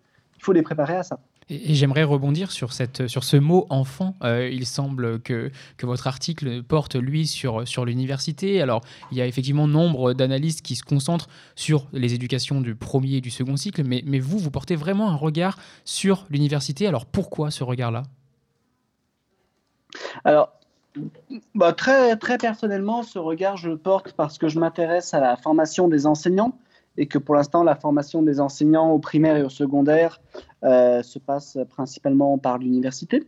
préparer 0.64 0.96
à 0.96 1.04
ça. 1.04 1.20
Et, 1.50 1.76
j'aimerais 1.76 2.04
rebondir 2.04 2.52
sur, 2.52 2.74
cette, 2.74 3.08
sur 3.08 3.24
ce 3.24 3.38
mot 3.38 3.66
enfant. 3.70 4.16
Euh, 4.24 4.50
il 4.50 4.66
semble 4.66 5.20
que, 5.22 5.52
que 5.78 5.86
votre 5.86 6.08
article 6.08 6.64
porte, 6.64 6.96
lui, 6.96 7.28
sur, 7.28 7.68
sur 7.68 7.86
l'université. 7.86 8.62
Alors, 8.62 8.82
il 9.12 9.18
y 9.18 9.22
a 9.22 9.28
effectivement 9.28 9.68
nombre 9.68 10.14
d'analystes 10.14 10.62
qui 10.62 10.76
se 10.76 10.84
concentrent 10.84 11.30
sur 11.56 11.88
les 11.94 12.14
éducations 12.14 12.62
du 12.62 12.76
premier 12.76 13.16
et 13.16 13.22
du 13.22 13.32
second 13.32 13.58
cycle, 13.58 13.84
mais, 13.84 14.04
mais 14.06 14.20
vous, 14.20 14.38
vous 14.38 14.52
portez 14.52 14.76
vraiment 14.76 15.10
un 15.10 15.16
regard 15.16 15.58
sur 15.86 16.26
l'université. 16.30 16.88
Alors, 16.88 17.06
pourquoi 17.06 17.52
ce 17.52 17.64
regard-là? 17.64 18.04
Alors, 20.24 20.52
bah, 21.56 21.74
très, 21.74 22.16
très 22.18 22.38
personnellement, 22.38 23.04
ce 23.04 23.20
regard, 23.20 23.58
je 23.58 23.70
le 23.70 23.78
porte 23.78 24.14
parce 24.14 24.38
que 24.38 24.48
je 24.48 24.60
m'intéresse 24.60 25.14
à 25.14 25.20
la 25.20 25.36
formation 25.38 25.88
des 25.88 26.06
enseignants 26.06 26.58
et 26.98 27.08
que 27.08 27.18
pour 27.18 27.36
l'instant, 27.36 27.64
la 27.64 27.76
formation 27.76 28.22
des 28.22 28.40
enseignants 28.40 28.92
au 28.92 29.00
primaire 29.00 29.38
et 29.38 29.44
au 29.44 29.50
secondaire 29.50 30.22
euh, 30.64 31.02
se 31.04 31.20
passe 31.20 31.58
principalement 31.70 32.38
par 32.38 32.58
l'université. 32.58 33.24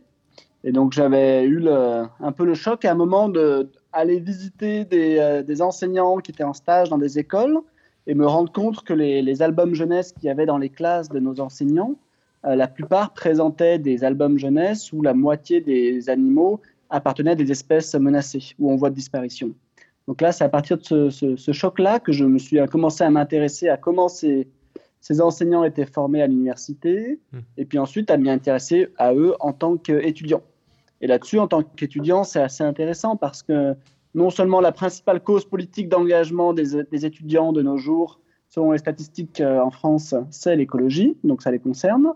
Et 0.64 0.72
donc, 0.72 0.92
j'avais 0.92 1.44
eu 1.44 1.68
un 1.68 2.32
peu 2.32 2.44
le 2.44 2.54
choc 2.54 2.84
à 2.84 2.92
un 2.92 2.94
moment 2.94 3.28
d'aller 3.28 4.20
visiter 4.20 4.84
des, 4.84 5.18
euh, 5.18 5.42
des 5.42 5.60
enseignants 5.60 6.18
qui 6.18 6.30
étaient 6.30 6.44
en 6.44 6.52
stage 6.52 6.88
dans 6.88 6.98
des 6.98 7.18
écoles 7.18 7.58
et 8.06 8.14
me 8.14 8.26
rendre 8.26 8.52
compte 8.52 8.84
que 8.84 8.92
les, 8.92 9.22
les 9.22 9.42
albums 9.42 9.74
jeunesse 9.74 10.12
qu'il 10.12 10.24
y 10.24 10.30
avait 10.30 10.46
dans 10.46 10.58
les 10.58 10.68
classes 10.68 11.08
de 11.08 11.18
nos 11.18 11.40
enseignants, 11.40 11.96
euh, 12.44 12.56
la 12.56 12.68
plupart 12.68 13.12
présentaient 13.12 13.78
des 13.78 14.04
albums 14.04 14.38
jeunesse 14.38 14.92
où 14.92 15.02
la 15.02 15.14
moitié 15.14 15.60
des 15.60 16.10
animaux 16.10 16.60
appartenaient 16.90 17.32
à 17.32 17.36
des 17.36 17.50
espèces 17.50 17.94
menacées 17.94 18.54
ou 18.58 18.70
en 18.70 18.76
voie 18.76 18.90
de 18.90 18.94
disparition. 18.94 19.52
Donc 20.08 20.20
là, 20.20 20.32
c'est 20.32 20.44
à 20.44 20.48
partir 20.48 20.78
de 20.78 20.82
ce, 20.82 21.10
ce- 21.10 21.36
ce 21.36 21.52
choc-là 21.52 22.00
que 22.00 22.12
je 22.12 22.24
me 22.24 22.38
suis 22.38 22.58
commencé 22.70 23.04
à 23.04 23.10
m'intéresser 23.10 23.68
à 23.68 23.76
comment 23.76 24.08
ces, 24.08 24.48
Ces 25.00 25.20
enseignants 25.20 25.64
étaient 25.64 25.84
formés 25.86 26.22
à 26.22 26.28
l'université 26.28 27.18
Hmm. 27.32 27.40
et 27.56 27.64
puis 27.64 27.78
ensuite 27.78 28.08
à 28.10 28.16
m'y 28.16 28.30
intéresser 28.30 28.88
à 28.98 29.12
eux 29.14 29.34
en 29.40 29.52
tant 29.52 29.76
qu'étudiants. 29.76 30.42
Et 31.00 31.08
là-dessus, 31.08 31.40
en 31.40 31.48
tant 31.48 31.62
qu'étudiant, 31.64 32.22
c'est 32.22 32.40
assez 32.40 32.62
intéressant 32.62 33.16
parce 33.16 33.42
que 33.42 33.74
non 34.14 34.30
seulement 34.30 34.60
la 34.60 34.70
principale 34.70 35.20
cause 35.20 35.44
politique 35.44 35.88
d'engagement 35.88 36.52
des, 36.52 36.84
des 36.84 37.04
étudiants 37.06 37.52
de 37.52 37.62
nos 37.62 37.78
jours, 37.78 38.20
selon 38.48 38.70
les 38.70 38.78
statistiques 38.78 39.40
euh, 39.40 39.58
en 39.60 39.70
France, 39.70 40.14
c'est 40.30 40.54
l'écologie, 40.54 41.16
donc 41.24 41.42
ça 41.42 41.50
les 41.50 41.58
concerne. 41.58 42.12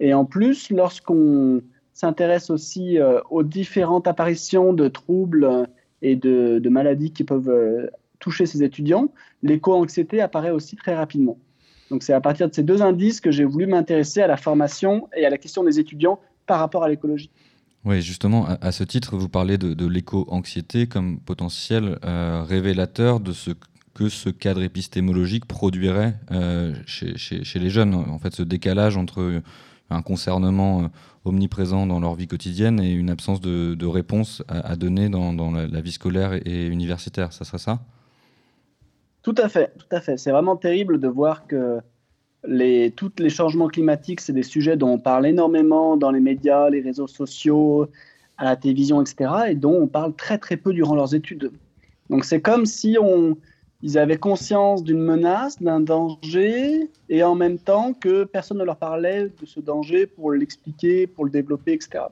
Et 0.00 0.12
en 0.12 0.26
plus, 0.26 0.68
lorsqu'on 0.70 1.62
s'intéresse 1.94 2.50
aussi 2.50 2.98
euh, 2.98 3.20
aux 3.30 3.44
différentes 3.44 4.06
apparitions 4.06 4.74
de 4.74 4.88
troubles 4.88 5.66
et 6.06 6.14
de, 6.16 6.68
maladies 6.68 7.12
qui 7.12 7.24
peuvent 7.24 7.48
euh, 7.48 7.88
toucher 8.20 8.46
ces 8.46 8.62
étudiants, 8.62 9.12
l'éco-anxiété 9.42 10.20
apparaît 10.20 10.50
aussi 10.50 10.76
très 10.76 10.94
rapidement. 10.94 11.38
Donc 11.90 12.02
c'est 12.02 12.12
à 12.12 12.20
partir 12.20 12.48
de 12.48 12.54
ces 12.54 12.62
deux 12.62 12.82
indices 12.82 13.20
que 13.20 13.30
j'ai 13.30 13.44
voulu 13.44 13.66
m'intéresser 13.66 14.22
à 14.22 14.26
la 14.26 14.36
formation 14.36 15.08
et 15.16 15.26
à 15.26 15.30
la 15.30 15.38
question 15.38 15.64
des 15.64 15.78
étudiants 15.80 16.20
par 16.46 16.60
rapport 16.60 16.84
à 16.84 16.88
l'écologie. 16.88 17.30
Oui, 17.84 18.02
justement, 18.02 18.46
à, 18.46 18.72
ce 18.72 18.82
titre, 18.82 19.16
vous 19.16 19.28
parlez 19.28 19.58
de, 19.58 19.86
l'éco-anxiété 19.86 20.86
comme 20.86 21.20
potentiel 21.20 21.98
euh, 22.04 22.42
révélateur 22.42 23.20
de 23.20 23.32
ce 23.32 23.52
que 23.94 24.08
ce 24.08 24.28
cadre 24.28 24.62
épistémologique 24.62 25.46
produirait 25.46 26.14
euh, 26.30 26.74
chez 26.84 27.58
les 27.58 27.70
jeunes. 27.70 27.94
En 27.94 28.18
fait, 28.18 28.34
ce 28.34 28.42
décalage 28.42 28.96
entre 28.96 29.40
un 29.90 30.02
concernement 30.02 30.82
euh, 30.82 30.86
omniprésent 31.24 31.86
dans 31.86 32.00
leur 32.00 32.14
vie 32.14 32.26
quotidienne 32.26 32.80
et 32.80 32.92
une 32.92 33.10
absence 33.10 33.40
de, 33.40 33.86
réponse 33.86 34.42
à, 34.48 34.76
donner 34.76 35.08
dans, 35.08 35.50
la, 35.52 35.80
vie 35.80 35.92
scolaire 35.92 36.34
et, 36.34 36.42
et 36.44 36.66
universitaire. 36.66 37.32
Ça 37.32 37.44
serait 37.44 37.58
ça? 37.58 37.80
Tout 39.22 39.34
à 39.38 39.48
fait, 39.48 39.72
tout 39.76 39.96
à 39.96 40.00
fait. 40.00 40.16
C'est 40.18 40.30
vraiment 40.30 40.56
terrible 40.56 41.00
de 41.00 41.08
voir 41.08 41.46
que 41.46 41.80
les, 42.46 42.92
tous 42.92 43.12
les 43.18 43.28
changements 43.28 43.68
climatiques, 43.68 44.20
c'est 44.20 44.32
des 44.32 44.42
sujets 44.42 44.76
dont 44.76 44.90
on 44.90 44.98
parle 44.98 45.26
énormément 45.26 45.96
dans 45.96 46.10
les 46.10 46.20
médias, 46.20 46.70
les 46.70 46.80
réseaux 46.80 47.08
sociaux, 47.08 47.88
à 48.38 48.44
la 48.44 48.56
télévision, 48.56 49.02
etc., 49.02 49.30
et 49.48 49.54
dont 49.54 49.74
on 49.74 49.86
parle 49.86 50.14
très 50.14 50.38
très 50.38 50.56
peu 50.56 50.72
durant 50.72 50.94
leurs 50.94 51.14
études. 51.14 51.50
Donc 52.10 52.24
c'est 52.24 52.40
comme 52.40 52.66
si 52.66 52.96
on, 53.00 53.36
ils 53.82 53.98
avaient 53.98 54.16
conscience 54.16 54.82
d'une 54.82 55.00
menace, 55.00 55.60
d'un 55.62 55.80
danger, 55.80 56.90
et 57.08 57.22
en 57.22 57.34
même 57.34 57.58
temps 57.58 57.92
que 57.92 58.24
personne 58.24 58.58
ne 58.58 58.64
leur 58.64 58.76
parlait 58.76 59.28
de 59.40 59.46
ce 59.46 59.60
danger 59.60 60.06
pour 60.06 60.32
l'expliquer, 60.32 61.06
pour 61.06 61.24
le 61.24 61.30
développer, 61.30 61.72
etc. 61.72 62.04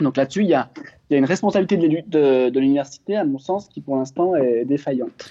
Donc 0.00 0.16
là-dessus, 0.16 0.42
il 0.42 0.48
y 0.48 0.54
a, 0.54 0.70
il 1.08 1.14
y 1.14 1.16
a 1.16 1.18
une 1.18 1.24
responsabilité 1.24 1.76
de 1.76 2.58
l'université, 2.58 3.16
à 3.16 3.24
mon 3.24 3.38
sens, 3.38 3.68
qui 3.68 3.80
pour 3.80 3.96
l'instant 3.96 4.36
est 4.36 4.64
défaillante. 4.64 5.30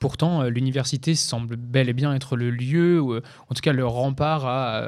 Pourtant, 0.00 0.42
euh, 0.42 0.48
l'université 0.48 1.14
semble 1.14 1.56
bel 1.56 1.90
et 1.90 1.92
bien 1.92 2.14
être 2.14 2.34
le 2.34 2.50
lieu, 2.50 3.00
ou, 3.00 3.12
euh, 3.12 3.22
en 3.50 3.54
tout 3.54 3.60
cas 3.60 3.74
le 3.74 3.86
rempart 3.86 4.46
à, 4.46 4.78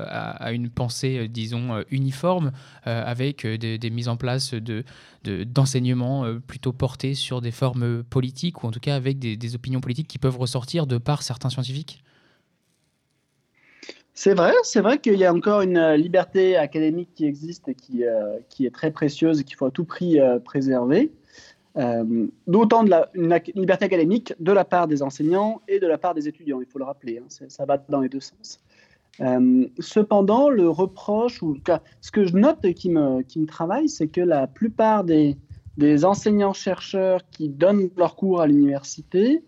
à 0.42 0.52
une 0.52 0.70
pensée, 0.70 1.18
euh, 1.18 1.28
disons, 1.28 1.74
euh, 1.74 1.82
uniforme, 1.90 2.50
euh, 2.86 3.04
avec 3.04 3.44
euh, 3.44 3.58
des, 3.58 3.90
mises 3.90 4.08
en 4.08 4.16
place 4.16 4.54
de, 4.54 4.84
de- 5.24 5.44
d'enseignements 5.44 6.24
euh, 6.24 6.40
plutôt 6.40 6.72
portés 6.72 7.12
sur 7.14 7.42
des 7.42 7.50
formes 7.50 8.02
politiques, 8.04 8.64
ou 8.64 8.66
en 8.68 8.70
tout 8.70 8.80
cas 8.80 8.96
avec 8.96 9.18
des, 9.18 9.54
opinions 9.54 9.82
politiques 9.82 10.08
qui 10.08 10.18
peuvent 10.18 10.38
ressortir 10.38 10.86
de 10.86 10.96
par 10.96 11.22
certains 11.22 11.50
scientifiques? 11.50 12.02
C'est 14.14 14.34
vrai, 14.34 14.52
c'est 14.62 14.80
vrai 14.80 14.98
qu'il 14.98 15.14
y 15.16 15.24
a 15.24 15.32
encore 15.32 15.62
une 15.62 15.78
euh, 15.78 15.96
liberté 15.96 16.56
académique 16.56 17.10
qui 17.14 17.24
existe 17.24 17.68
et 17.68 17.74
qui, 17.74 18.04
euh, 18.04 18.38
est 18.60 18.74
très 18.74 18.90
précieuse 18.90 19.40
et 19.40 19.44
qu'il 19.44 19.56
faut 19.56 19.66
à 19.66 19.70
tout 19.70 19.84
prix 19.84 20.20
euh, 20.20 20.38
préserver. 20.38 21.10
Euh, 21.76 22.26
D'autant 22.46 22.84
de 22.84 22.90
la, 22.90 23.08
une 23.14 23.34
liberté 23.54 23.86
académique 23.86 24.34
de 24.38 24.52
la 24.52 24.64
part 24.64 24.88
des 24.88 25.02
enseignants 25.02 25.62
et 25.68 25.78
de 25.78 25.86
la 25.86 25.98
part 25.98 26.14
des 26.14 26.28
étudiants, 26.28 26.60
il 26.60 26.66
faut 26.66 26.78
le 26.78 26.84
rappeler, 26.84 27.18
hein, 27.18 27.46
ça 27.48 27.64
va 27.64 27.78
dans 27.88 28.00
les 28.00 28.08
deux 28.08 28.20
sens. 28.20 28.60
Euh, 29.20 29.66
cependant, 29.78 30.48
le 30.48 30.68
reproche, 30.68 31.42
ou 31.42 31.56
ce 32.00 32.10
que 32.10 32.24
je 32.24 32.36
note 32.36 32.64
et 32.64 32.74
qui 32.74 32.90
me, 32.90 33.22
qui 33.22 33.40
me 33.40 33.46
travaille, 33.46 33.88
c'est 33.88 34.08
que 34.08 34.20
la 34.20 34.46
plupart 34.46 35.04
des, 35.04 35.36
des 35.76 36.04
enseignants-chercheurs 36.04 37.20
qui 37.30 37.48
donnent 37.48 37.90
leurs 37.96 38.16
cours 38.16 38.40
à 38.40 38.46
l'université 38.46 39.44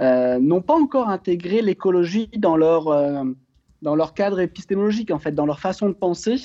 euh, 0.00 0.38
n'ont 0.38 0.60
pas 0.60 0.74
encore 0.74 1.08
intégré 1.08 1.62
l'écologie 1.62 2.28
dans 2.36 2.56
leur, 2.56 2.84
dans 3.82 3.96
leur 3.96 4.14
cadre 4.14 4.40
épistémologique, 4.40 5.10
en 5.10 5.18
fait, 5.18 5.32
dans 5.32 5.46
leur 5.46 5.60
façon 5.60 5.88
de 5.88 5.94
penser. 5.94 6.36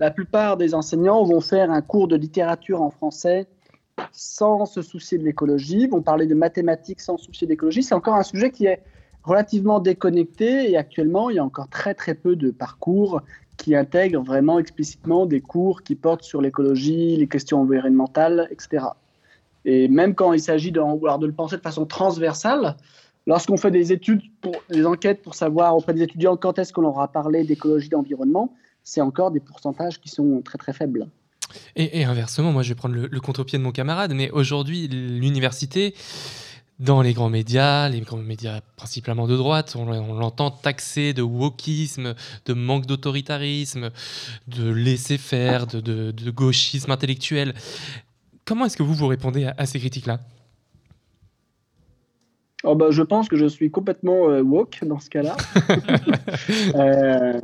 La 0.00 0.10
plupart 0.10 0.56
des 0.56 0.74
enseignants 0.74 1.24
vont 1.24 1.40
faire 1.40 1.70
un 1.70 1.82
cours 1.82 2.08
de 2.08 2.16
littérature 2.16 2.82
en 2.82 2.90
français 2.90 3.48
sans 4.12 4.66
se 4.66 4.82
soucier 4.82 5.18
de 5.18 5.24
l'écologie, 5.24 5.86
vont 5.86 6.02
parler 6.02 6.26
de 6.26 6.34
mathématiques 6.34 7.00
sans 7.00 7.16
se 7.16 7.26
soucier 7.26 7.46
d'écologie. 7.46 7.82
C'est 7.82 7.94
encore 7.94 8.14
un 8.14 8.22
sujet 8.22 8.50
qui 8.50 8.66
est 8.66 8.82
relativement 9.22 9.80
déconnecté 9.80 10.70
et 10.70 10.76
actuellement, 10.76 11.30
il 11.30 11.36
y 11.36 11.38
a 11.38 11.44
encore 11.44 11.68
très 11.68 11.94
très 11.94 12.14
peu 12.14 12.36
de 12.36 12.50
parcours 12.50 13.22
qui 13.56 13.74
intègrent 13.74 14.22
vraiment 14.22 14.58
explicitement 14.58 15.26
des 15.26 15.40
cours 15.40 15.82
qui 15.82 15.94
portent 15.94 16.22
sur 16.22 16.40
l'écologie, 16.40 17.16
les 17.16 17.26
questions 17.26 17.60
environnementales, 17.60 18.48
etc. 18.50 18.86
Et 19.64 19.88
même 19.88 20.14
quand 20.14 20.32
il 20.32 20.40
s'agit 20.40 20.70
de, 20.70 20.80
de 20.80 21.26
le 21.26 21.32
penser 21.32 21.56
de 21.56 21.62
façon 21.62 21.86
transversale, 21.86 22.76
lorsqu'on 23.26 23.56
fait 23.56 23.70
des 23.70 23.92
études, 23.92 24.22
pour, 24.40 24.54
des 24.70 24.86
enquêtes 24.86 25.22
pour 25.22 25.34
savoir 25.34 25.76
auprès 25.76 25.92
des 25.92 26.02
étudiants 26.02 26.36
quand 26.36 26.58
est-ce 26.58 26.72
qu'on 26.72 26.82
leur 26.82 27.00
a 27.00 27.08
parlé 27.08 27.44
d'écologie, 27.44 27.88
d'environnement, 27.88 28.54
c'est 28.84 29.00
encore 29.00 29.32
des 29.32 29.40
pourcentages 29.40 30.00
qui 30.00 30.08
sont 30.08 30.40
très 30.42 30.58
très 30.58 30.72
faibles. 30.72 31.08
Et, 31.76 32.00
et 32.00 32.04
inversement, 32.04 32.52
moi 32.52 32.62
je 32.62 32.70
vais 32.70 32.74
prendre 32.74 32.94
le, 32.94 33.06
le 33.10 33.20
contre-pied 33.20 33.58
de 33.58 33.62
mon 33.64 33.72
camarade, 33.72 34.12
mais 34.14 34.30
aujourd'hui, 34.30 34.88
l'université, 34.88 35.94
dans 36.78 37.00
les 37.00 37.14
grands 37.14 37.30
médias, 37.30 37.88
les 37.88 38.00
grands 38.00 38.18
médias 38.18 38.60
principalement 38.76 39.26
de 39.26 39.36
droite, 39.36 39.76
on, 39.76 39.88
on 39.88 40.18
l'entend 40.18 40.50
taxer 40.50 41.14
de 41.14 41.22
wokisme, 41.22 42.14
de 42.44 42.52
manque 42.52 42.84
d'autoritarisme, 42.86 43.90
de 44.48 44.68
laisser-faire, 44.70 45.66
de, 45.66 45.80
de- 45.80 46.10
de 46.10 46.30
gauchisme 46.30 46.90
intellectuel. 46.90 47.54
Comment 48.44 48.66
est-ce 48.66 48.76
que 48.76 48.82
vous 48.82 48.94
vous 48.94 49.06
répondez 49.08 49.44
à, 49.46 49.54
à 49.56 49.66
ces 49.66 49.78
critiques-là? 49.78 50.20
Oh 52.64 52.74
bah, 52.74 52.86
je 52.90 53.02
pense 53.02 53.28
que 53.28 53.36
je 53.36 53.46
suis 53.46 53.70
complètement 53.70 54.28
euh, 54.28 54.42
woke 54.42 54.80
dans 54.84 54.98
ce 54.98 55.08
cas-là. 55.10 55.36
Euh, 56.74 57.40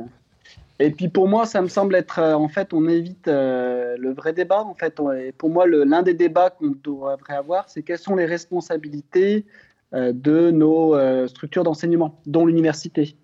et 0.79 0.91
puis 0.91 1.07
pour 1.07 1.27
moi, 1.27 1.45
ça 1.45 1.61
me 1.61 1.67
semble 1.67 1.95
être, 1.95 2.19
euh, 2.19 2.33
en 2.33 2.47
fait, 2.47 2.73
on 2.73 2.87
évite 2.87 3.27
euh, 3.27 3.95
le 3.97 4.11
vrai 4.13 4.33
débat. 4.33 4.63
En 4.63 4.73
fait, 4.73 4.99
pour 5.37 5.49
moi, 5.49 5.67
l'un 5.67 6.01
des 6.01 6.13
débats 6.13 6.49
qu'on 6.49 6.75
devrait 6.83 7.35
avoir, 7.35 7.69
c'est 7.69 7.83
quelles 7.83 7.99
sont 7.99 8.15
les 8.15 8.25
responsabilités 8.25 9.45
euh, 9.93 10.11
de 10.13 10.49
nos 10.51 10.97
structures 11.27 11.63
d'enseignement, 11.63 12.19
dont 12.25 12.45
l'université. 12.45 13.15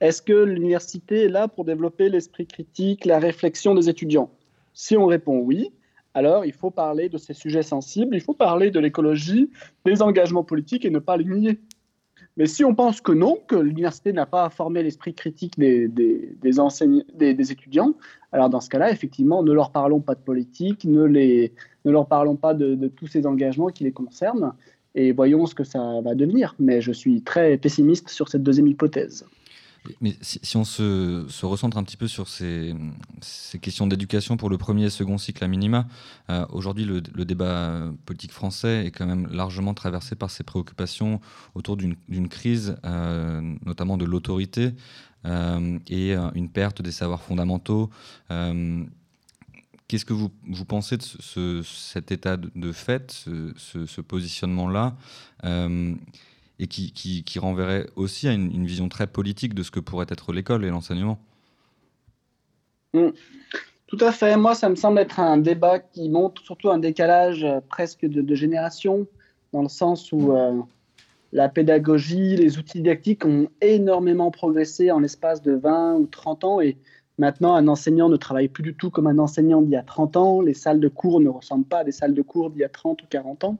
Est-ce 0.00 0.22
que 0.22 0.32
l'université 0.32 1.24
est 1.24 1.28
là 1.28 1.48
pour 1.48 1.64
développer 1.64 2.08
l'esprit 2.08 2.46
critique, 2.46 3.04
la 3.04 3.18
réflexion 3.18 3.74
des 3.74 3.88
étudiants? 3.88 4.30
Si 4.72 4.96
on 4.96 5.06
répond 5.06 5.40
oui, 5.40 5.72
alors 6.14 6.44
il 6.44 6.52
faut 6.52 6.70
parler 6.70 7.08
de 7.08 7.18
ces 7.18 7.34
sujets 7.34 7.64
sensibles, 7.64 8.14
il 8.14 8.20
faut 8.20 8.34
parler 8.34 8.70
de 8.70 8.80
l'écologie, 8.80 9.50
des 9.84 10.00
engagements 10.00 10.44
politiques 10.44 10.84
et 10.84 10.90
ne 10.90 11.00
pas 11.00 11.16
les 11.16 11.24
nier. 11.24 11.58
Mais 12.38 12.46
si 12.46 12.64
on 12.64 12.74
pense 12.74 13.00
que 13.00 13.10
non, 13.12 13.36
que 13.48 13.56
l'université 13.56 14.12
n'a 14.12 14.24
pas 14.24 14.48
formé 14.48 14.82
l'esprit 14.84 15.12
critique 15.12 15.58
des, 15.58 15.90
étudiants, 17.50 17.94
alors 18.30 18.48
dans 18.48 18.60
ce 18.60 18.70
cas-là, 18.70 18.92
effectivement, 18.92 19.42
ne 19.42 19.52
leur 19.52 19.72
parlons 19.72 20.00
pas 20.00 20.14
de 20.14 20.20
politique, 20.20 20.84
ne, 20.84 21.48
leur 21.84 22.06
parlons 22.06 22.36
pas 22.36 22.54
de 22.54 22.88
tous 22.88 23.08
ces 23.08 23.26
engagements 23.26 23.68
qui 23.68 23.82
les 23.84 23.92
concernent, 23.92 24.54
et 24.94 25.12
voyons 25.12 25.46
ce 25.46 25.54
que 25.54 25.64
ça 25.64 26.00
va 26.00 26.14
devenir. 26.14 26.54
Mais 26.58 26.80
je 26.80 26.92
suis 26.92 27.22
très 27.22 27.56
pessimiste 27.56 28.08
sur 28.08 28.28
cette 28.28 28.42
deuxième 28.42 28.68
hypothèse. 28.68 29.26
Mais 30.00 30.16
si, 30.20 30.56
on 30.56 30.64
se, 30.64 31.44
recentre 31.44 31.76
un 31.76 31.82
petit 31.84 31.96
peu 31.96 32.08
sur 32.08 32.28
ces, 32.28 32.74
questions 33.60 33.86
d'éducation 33.86 34.36
pour 34.36 34.50
le 34.50 34.58
premier 34.58 34.86
et 34.86 34.90
second 34.90 35.18
cycle 35.18 35.42
à 35.44 35.48
minima, 35.48 35.86
euh, 36.30 36.46
aujourd'hui 36.50 36.84
le, 36.84 37.00
débat 37.00 37.90
politique 38.06 38.32
français 38.32 38.86
est 38.86 38.90
quand 38.90 39.06
même 39.06 39.26
largement 39.32 39.74
traversé 39.74 40.14
par 40.14 40.30
ces 40.30 40.44
préoccupations 40.44 41.20
autour 41.54 41.76
d'une 41.76 42.28
crise, 42.28 42.76
euh, 42.84 43.40
notamment 43.64 43.96
de 43.96 44.04
l'autorité 44.04 44.74
euh, 45.24 45.78
et 45.88 46.14
une 46.34 46.48
perte 46.50 46.82
des 46.82 46.92
savoirs 46.92 47.22
fondamentaux. 47.22 47.90
Qu'est-ce 49.88 50.04
que 50.04 50.12
vous, 50.12 50.30
pensez 50.66 50.98
de 50.98 51.02
ce, 51.02 51.16
ce- 51.22 51.62
cet 51.62 52.12
état 52.12 52.36
de, 52.36 52.72
fait, 52.72 53.10
ce, 53.10 53.54
ce- 53.86 54.00
positionnement-là? 54.02 54.96
Et 56.58 56.66
qui, 56.66 56.92
qui- 56.92 57.38
renverrait 57.38 57.88
aussi 57.96 58.28
à 58.28 58.32
une, 58.32 58.66
vision 58.66 58.88
très 58.88 59.06
politique 59.06 59.54
de 59.54 59.62
ce 59.62 59.70
que 59.70 59.80
pourrait 59.80 60.06
être 60.08 60.32
l'école 60.32 60.64
et 60.64 60.70
l'enseignement. 60.70 61.18
Tout 62.92 63.98
à 64.00 64.12
fait. 64.12 64.36
Moi, 64.36 64.54
ça 64.54 64.68
me 64.68 64.74
semble 64.74 64.98
être 64.98 65.20
un 65.20 65.38
débat 65.38 65.78
qui 65.78 66.08
montre 66.08 66.42
surtout 66.42 66.70
un 66.70 66.78
décalage 66.78 67.44
euh, 67.44 67.60
presque 67.68 68.04
de, 68.04 68.20
de 68.20 68.34
génération, 68.34 69.06
dans 69.52 69.62
le 69.62 69.68
sens 69.68 70.12
où 70.12 70.32
euh, 70.32 70.60
la 71.32 71.48
pédagogie, 71.48 72.36
les 72.36 72.58
outils 72.58 72.78
didactiques 72.78 73.24
ont 73.24 73.48
énormément 73.60 74.30
progressé 74.30 74.90
en 74.90 74.98
l'espace 74.98 75.42
de 75.42 75.52
20 75.52 75.96
ou 75.96 76.06
30 76.06 76.44
ans. 76.44 76.60
Et 76.60 76.76
maintenant, 77.18 77.54
un 77.54 77.68
enseignant 77.68 78.08
ne 78.08 78.16
travaille 78.16 78.48
plus 78.48 78.62
du 78.62 78.74
tout 78.74 78.90
comme 78.90 79.06
un 79.06 79.18
enseignant 79.18 79.62
d'il 79.62 79.72
y 79.72 79.76
a 79.76 79.82
30 79.82 80.16
ans. 80.16 80.40
Les 80.40 80.54
salles 80.54 80.80
de 80.80 80.88
cours 80.88 81.20
ne 81.20 81.28
ressemblent 81.28 81.66
pas 81.66 81.78
à 81.78 81.84
des 81.84 81.92
salles 81.92 82.14
de 82.14 82.22
cours 82.22 82.50
d'il 82.50 82.60
y 82.60 82.64
a 82.64 82.68
30 82.68 83.02
ou 83.02 83.06
40 83.08 83.44
ans. 83.44 83.58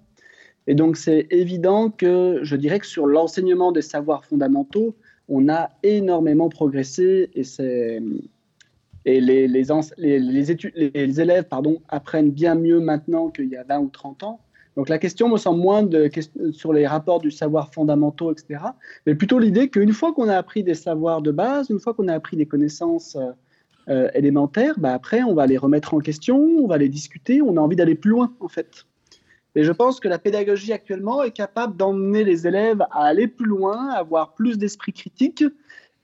Et 0.68 0.74
donc, 0.74 0.98
c'est 0.98 1.26
évident 1.30 1.88
que 1.88 2.40
je 2.42 2.54
dirais 2.54 2.78
que 2.78 2.86
sur 2.86 3.06
l'enseignement 3.06 3.72
des 3.72 3.80
savoirs 3.80 4.26
fondamentaux, 4.26 4.94
on 5.26 5.48
a 5.48 5.70
énormément 5.82 6.50
progressé 6.50 7.30
et 9.06 9.20
les, 9.20 11.20
élèves 11.20 11.46
apprennent 11.88 12.30
bien 12.30 12.54
mieux 12.54 12.80
maintenant 12.80 13.30
qu'il 13.30 13.48
y 13.48 13.56
a 13.56 13.64
20 13.64 13.78
ou 13.78 13.88
30 13.88 14.22
ans. 14.24 14.40
Donc 14.76 14.90
la 14.90 14.98
question 14.98 15.30
me 15.30 15.38
semble 15.38 15.60
moins 15.60 15.88
sur 16.52 16.74
les 16.74 16.86
rapports 16.86 17.20
du 17.20 17.30
savoir 17.30 17.72
fondamentaux, 17.72 18.30
etc., 18.30 18.60
mais 19.06 19.14
plutôt 19.14 19.38
l'idée 19.38 19.70
qu'une 19.70 19.94
fois 19.94 20.12
qu'on 20.12 20.28
a 20.28 20.36
appris 20.36 20.62
des 20.62 20.74
savoirs 20.74 21.22
de 21.22 21.30
base, 21.30 21.70
une 21.70 21.80
fois 21.80 21.94
qu'on 21.94 22.08
a 22.08 22.14
appris 22.14 22.36
des 22.36 22.46
connaissances 22.46 23.16
euh, 23.88 24.10
élémentaires, 24.14 24.78
bah 24.78 24.92
après 24.92 25.22
on 25.22 25.34
va 25.34 25.46
les 25.46 25.56
remettre 25.56 25.94
en 25.94 25.98
question, 25.98 26.38
on 26.38 26.66
va 26.66 26.76
les 26.76 26.90
discuter, 26.90 27.40
on 27.40 27.56
a 27.56 27.60
envie 27.60 27.74
d'aller 27.74 27.94
plus 27.94 28.10
loin 28.10 28.34
en 28.40 28.48
fait. 28.48 28.84
Et 29.58 29.64
je 29.64 29.72
pense 29.72 29.98
que 29.98 30.06
la 30.06 30.20
pédagogie 30.20 30.72
actuellement 30.72 31.24
est 31.24 31.32
capable 31.32 31.76
d'emmener 31.76 32.22
les 32.22 32.46
élèves 32.46 32.80
à 32.92 33.06
aller 33.06 33.26
plus 33.26 33.48
loin, 33.48 33.88
à 33.90 33.98
avoir 33.98 34.34
plus 34.34 34.56
d'esprit 34.56 34.92
critique, 34.92 35.42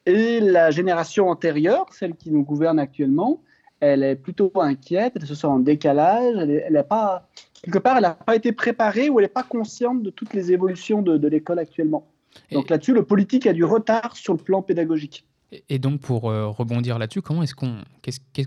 et 0.06 0.40
la 0.40 0.72
génération 0.72 1.28
antérieure, 1.28 1.86
celle 1.92 2.16
qui 2.16 2.32
nous 2.32 2.42
gouverne 2.42 2.80
actuellement, 2.80 3.44
elle 3.78 4.02
est 4.02 4.16
plutôt 4.16 4.50
inquiète, 4.56 5.12
elle 5.14 5.26
se 5.26 5.36
sent 5.36 5.46
en 5.46 5.60
décalage, 5.60 6.34
elle 6.36 6.72
n'a 6.72 6.82
pas, 6.82 7.28
quelque 7.62 7.78
part, 7.78 7.98
elle 7.98 8.02
n'a 8.02 8.14
pas 8.14 8.34
été 8.34 8.50
préparée 8.50 9.08
ou 9.08 9.20
elle 9.20 9.26
n'est 9.26 9.32
pas 9.32 9.44
consciente 9.44 10.02
de 10.02 10.10
toutes 10.10 10.34
les 10.34 10.50
évolutions 10.50 11.00
de, 11.00 11.28
l'école 11.28 11.60
actuellement. 11.60 12.08
Donc 12.50 12.70
là-dessus, 12.70 12.92
le 12.92 13.04
politique 13.04 13.46
a 13.46 13.52
du 13.52 13.62
retard 13.62 14.16
sur 14.16 14.32
le 14.32 14.40
plan 14.40 14.62
pédagogique. 14.62 15.28
Et 15.68 15.78
donc, 15.78 16.00
pour 16.00 16.30
euh, 16.30 16.48
rebondir 16.48 16.98
là-dessus, 16.98 17.22
comment 17.22 17.42
est-ce 17.42 17.54
qu'on 17.54 17.78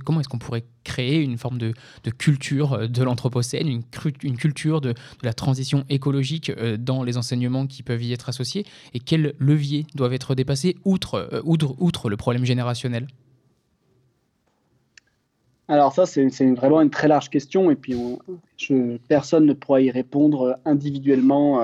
comment 0.03 0.19
est 0.19 0.27
qu'on 0.27 0.39
pourrait 0.39 0.65
créer 0.83 1.21
une 1.21 1.37
forme 1.37 1.57
de, 1.57 1.73
culture 2.17 2.73
euh, 2.73 2.87
de 2.87 3.03
l'Anthropocène, 3.03 3.67
une, 3.67 3.83
une, 4.23 4.37
culture 4.37 4.81
de, 4.81 4.93
la 5.23 5.33
transition 5.33 5.85
écologique 5.89 6.49
euh, 6.49 6.77
dans 6.77 7.03
les 7.03 7.17
enseignements 7.17 7.67
qui 7.67 7.83
peuvent 7.83 8.03
y 8.03 8.13
être 8.13 8.29
associés? 8.29 8.65
Et 8.93 8.99
quels 8.99 9.33
leviers 9.39 9.85
doivent 9.95 10.13
être 10.13 10.35
dépassés 10.35 10.75
outre, 10.85 11.41
outre, 11.45 11.75
outre 11.79 12.09
le 12.09 12.17
problème 12.17 12.45
générationnel? 12.45 13.07
Alors 15.69 15.93
ça, 15.93 16.05
c'est 16.05 16.25
vraiment 16.53 16.81
une 16.81 16.89
très 16.89 17.09
large 17.09 17.29
question 17.29 17.69
et 17.71 17.75
puis 17.75 17.95
personne 19.09 19.45
ne 19.45 19.53
pourra 19.53 19.81
y 19.81 19.91
répondre 19.91 20.57
individuellement 20.63 21.61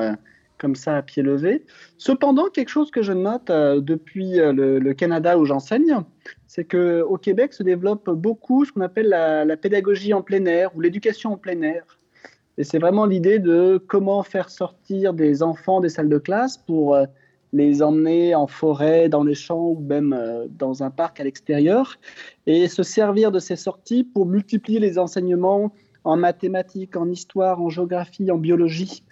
comme 0.63 0.75
ça 0.77 0.95
à 0.95 1.01
pied 1.01 1.21
levé. 1.21 1.65
Cependant, 1.97 2.47
quelque 2.47 2.69
chose 2.69 2.89
que 2.89 3.01
je 3.01 3.11
note 3.11 3.49
euh, 3.49 3.81
depuis 3.81 4.39
euh, 4.39 4.53
le, 4.53 4.93
Canada 4.93 5.37
où 5.37 5.43
j'enseigne, 5.43 5.97
c'est 6.47 6.63
qu'au 6.63 7.17
Québec 7.17 7.51
se 7.53 7.63
développe 7.63 8.09
beaucoup 8.09 8.63
ce 8.63 8.71
qu'on 8.71 8.79
appelle 8.79 9.09
la, 9.09 9.57
pédagogie 9.57 10.13
en 10.13 10.21
plein 10.21 10.45
air 10.45 10.73
ou 10.73 10.79
l'éducation 10.79 11.33
en 11.33 11.37
plein 11.37 11.61
air. 11.63 11.99
Et 12.57 12.63
c'est 12.63 12.79
vraiment 12.79 13.05
l'idée 13.05 13.39
de 13.39 13.77
comment 13.87 14.23
faire 14.23 14.49
sortir 14.49 15.13
des 15.13 15.43
enfants 15.43 15.81
des 15.81 15.89
salles 15.89 16.07
de 16.07 16.17
classe 16.17 16.57
pour 16.57 16.95
euh, 16.95 17.03
les 17.51 17.83
emmener 17.83 18.33
en 18.33 18.47
forêt, 18.47 19.09
dans 19.09 19.25
les 19.25 19.35
champs 19.35 19.67
ou 19.67 19.83
même 19.85 20.17
dans 20.57 20.81
un 20.81 20.91
parc 20.91 21.19
à 21.19 21.25
l'extérieur, 21.25 21.99
et 22.47 22.69
se 22.69 22.83
servir 22.83 23.31
de 23.33 23.39
ces 23.39 23.57
sorties 23.57 24.05
pour 24.05 24.25
multiplier 24.25 24.79
les 24.79 24.97
enseignements 24.97 25.73
en 26.05 26.15
mathématiques, 26.15 26.95
en 26.95 27.09
histoire, 27.09 27.61
en 27.61 27.69
géographie, 27.69 28.31
en 28.31 28.37
biologie, 28.37 29.03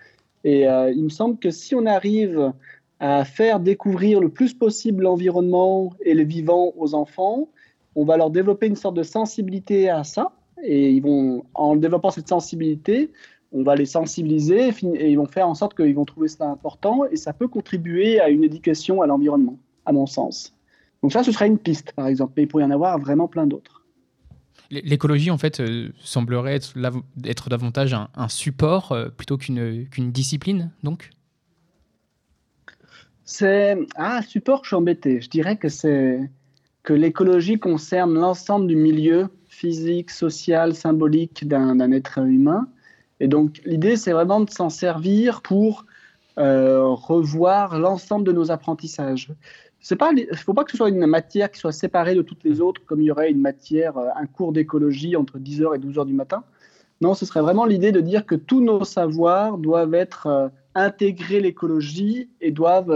et 0.43 0.67
euh, 0.67 0.91
il 0.91 1.03
me 1.03 1.09
semble 1.09 1.37
que 1.37 1.51
si 1.51 1.75
on 1.75 1.85
arrive 1.85 2.53
à 2.99 3.25
faire 3.25 3.59
découvrir 3.59 4.19
le 4.19 4.29
plus 4.29 4.53
possible 4.53 5.03
l'environnement 5.03 5.91
et 6.05 6.13
le 6.13 6.23
vivant 6.23 6.73
aux 6.77 6.93
enfants, 6.93 7.49
on 7.95 8.05
va 8.05 8.17
leur 8.17 8.29
développer 8.29 8.67
une 8.67 8.75
sorte 8.75 8.95
de 8.95 9.03
sensibilité 9.03 9.89
à 9.89 10.03
ça. 10.03 10.31
Et 10.63 10.91
ils 10.91 11.01
vont, 11.01 11.43
en 11.55 11.75
développant 11.75 12.11
cette 12.11 12.27
sensibilité, 12.27 13.11
on 13.51 13.63
va 13.63 13.75
les 13.75 13.85
sensibiliser 13.85 14.69
et 14.69 15.11
ils 15.11 15.17
vont 15.17 15.25
faire 15.25 15.47
en 15.47 15.55
sorte 15.55 15.75
qu'ils 15.75 15.95
vont 15.95 16.05
trouver 16.05 16.27
cela 16.27 16.49
important 16.49 17.05
et 17.05 17.15
ça 17.15 17.33
peut 17.33 17.47
contribuer 17.47 18.19
à 18.19 18.29
une 18.29 18.43
éducation 18.43 19.01
à 19.01 19.07
l'environnement, 19.07 19.57
à 19.85 19.91
mon 19.91 20.05
sens. 20.05 20.55
Donc 21.01 21.11
ça, 21.11 21.23
ce 21.23 21.31
serait 21.31 21.47
une 21.47 21.57
piste, 21.57 21.93
par 21.93 22.07
exemple, 22.07 22.33
mais 22.37 22.43
il 22.43 22.47
pourrait 22.47 22.63
y 22.63 22.67
en 22.67 22.71
avoir 22.71 22.99
vraiment 22.99 23.27
plein 23.27 23.47
d'autres. 23.47 23.80
L'écologie, 24.71 25.31
en 25.31 25.37
fait, 25.37 25.59
euh, 25.59 25.89
semblerait 26.01 26.55
être, 26.55 27.49
davantage 27.49 27.93
un, 27.93 28.29
support 28.29 28.93
euh, 28.93 29.09
plutôt 29.09 29.37
qu'une 29.37 30.11
discipline, 30.11 30.71
donc? 30.83 31.11
C'est. 33.25 33.77
Ah, 33.95 34.21
support, 34.21 34.63
je 34.63 34.69
suis 34.69 34.75
embêté. 34.75 35.21
Je 35.21 35.29
dirais 35.29 35.57
que 35.57 35.69
c'est 35.69 36.19
que 36.83 36.93
l'écologie 36.93 37.59
concerne 37.59 38.13
l'ensemble 38.13 38.67
du 38.67 38.75
milieu 38.75 39.29
physique, 39.47 40.09
social, 40.09 40.73
symbolique 40.73 41.47
d'un 41.47 41.91
être 41.91 42.19
humain. 42.19 42.67
Et 43.19 43.27
donc, 43.27 43.61
l'idée, 43.65 43.97
c'est 43.97 44.13
vraiment 44.13 44.39
de 44.39 44.49
s'en 44.49 44.69
servir 44.69 45.41
pour 45.41 45.85
euh, 46.37 46.87
revoir 46.87 47.77
l'ensemble 47.77 48.25
de 48.25 48.31
nos 48.31 48.51
apprentissages 48.51 49.29
il 49.89 50.27
ne 50.31 50.35
faut 50.35 50.53
pas 50.53 50.63
que 50.63 50.71
ce 50.71 50.77
soit 50.77 50.89
une 50.89 51.05
matière 51.05 51.49
qui 51.51 51.59
soit 51.59 51.71
séparée 51.71 52.15
de 52.15 52.21
toutes 52.21 52.43
les 52.43 52.59
mm. 52.59 52.61
autres, 52.61 52.81
comme 52.85 53.01
il 53.01 53.05
y 53.05 53.11
aurait 53.11 53.31
une 53.31 53.41
matière, 53.41 53.97
euh, 53.97 54.09
un 54.15 54.25
cours 54.25 54.51
d'écologie 54.51 55.15
entre 55.15 55.39
10h 55.39 55.75
et 55.75 55.79
12h 55.79 56.05
du 56.05 56.13
matin. 56.13 56.43
Non, 57.01 57.15
ce 57.15 57.25
serait 57.25 57.41
vraiment 57.41 57.65
l'idée 57.65 57.91
de 57.91 57.99
dire 57.99 58.25
que 58.25 58.35
tous 58.35 58.61
nos 58.61 58.83
savoirs 58.83 59.57
doivent 59.57 59.95
être 59.95 60.27
euh, 60.27 60.49
intégrés 60.75 61.39
l'écologie 61.39 62.29
et 62.41 62.51
doivent 62.51 62.91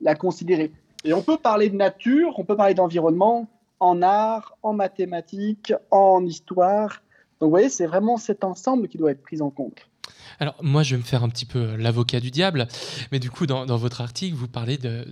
la 0.00 0.14
considérer. 0.14 0.72
Et 1.04 1.12
on 1.12 1.22
peut 1.22 1.38
parler 1.38 1.70
de 1.70 1.76
nature, 1.76 2.38
on 2.38 2.44
peut 2.44 2.56
parler 2.56 2.74
d'environnement 2.74 3.48
en 3.80 4.02
art, 4.02 4.56
en 4.62 4.72
mathématiques, 4.72 5.72
en 5.90 6.24
histoire. 6.24 7.02
Donc 7.40 7.48
vous 7.48 7.50
voyez, 7.50 7.68
c'est 7.68 7.86
vraiment 7.86 8.16
cet 8.16 8.44
ensemble 8.44 8.88
qui 8.88 8.98
doit 8.98 9.10
être 9.10 9.22
pris 9.22 9.40
en 9.40 9.50
compte. 9.50 9.88
Alors 10.38 10.54
moi, 10.62 10.82
je 10.82 10.94
vais 10.94 10.98
me 10.98 11.06
faire 11.06 11.22
un 11.22 11.28
petit 11.28 11.46
peu 11.46 11.76
l'avocat 11.76 12.20
du 12.20 12.30
diable, 12.30 12.68
mais 13.12 13.18
du 13.18 13.30
coup, 13.30 13.46
dans, 13.46 13.64
votre 13.76 14.00
article, 14.00 14.36
vous 14.36 14.48
parlez 14.48 14.76
de, 14.76 15.06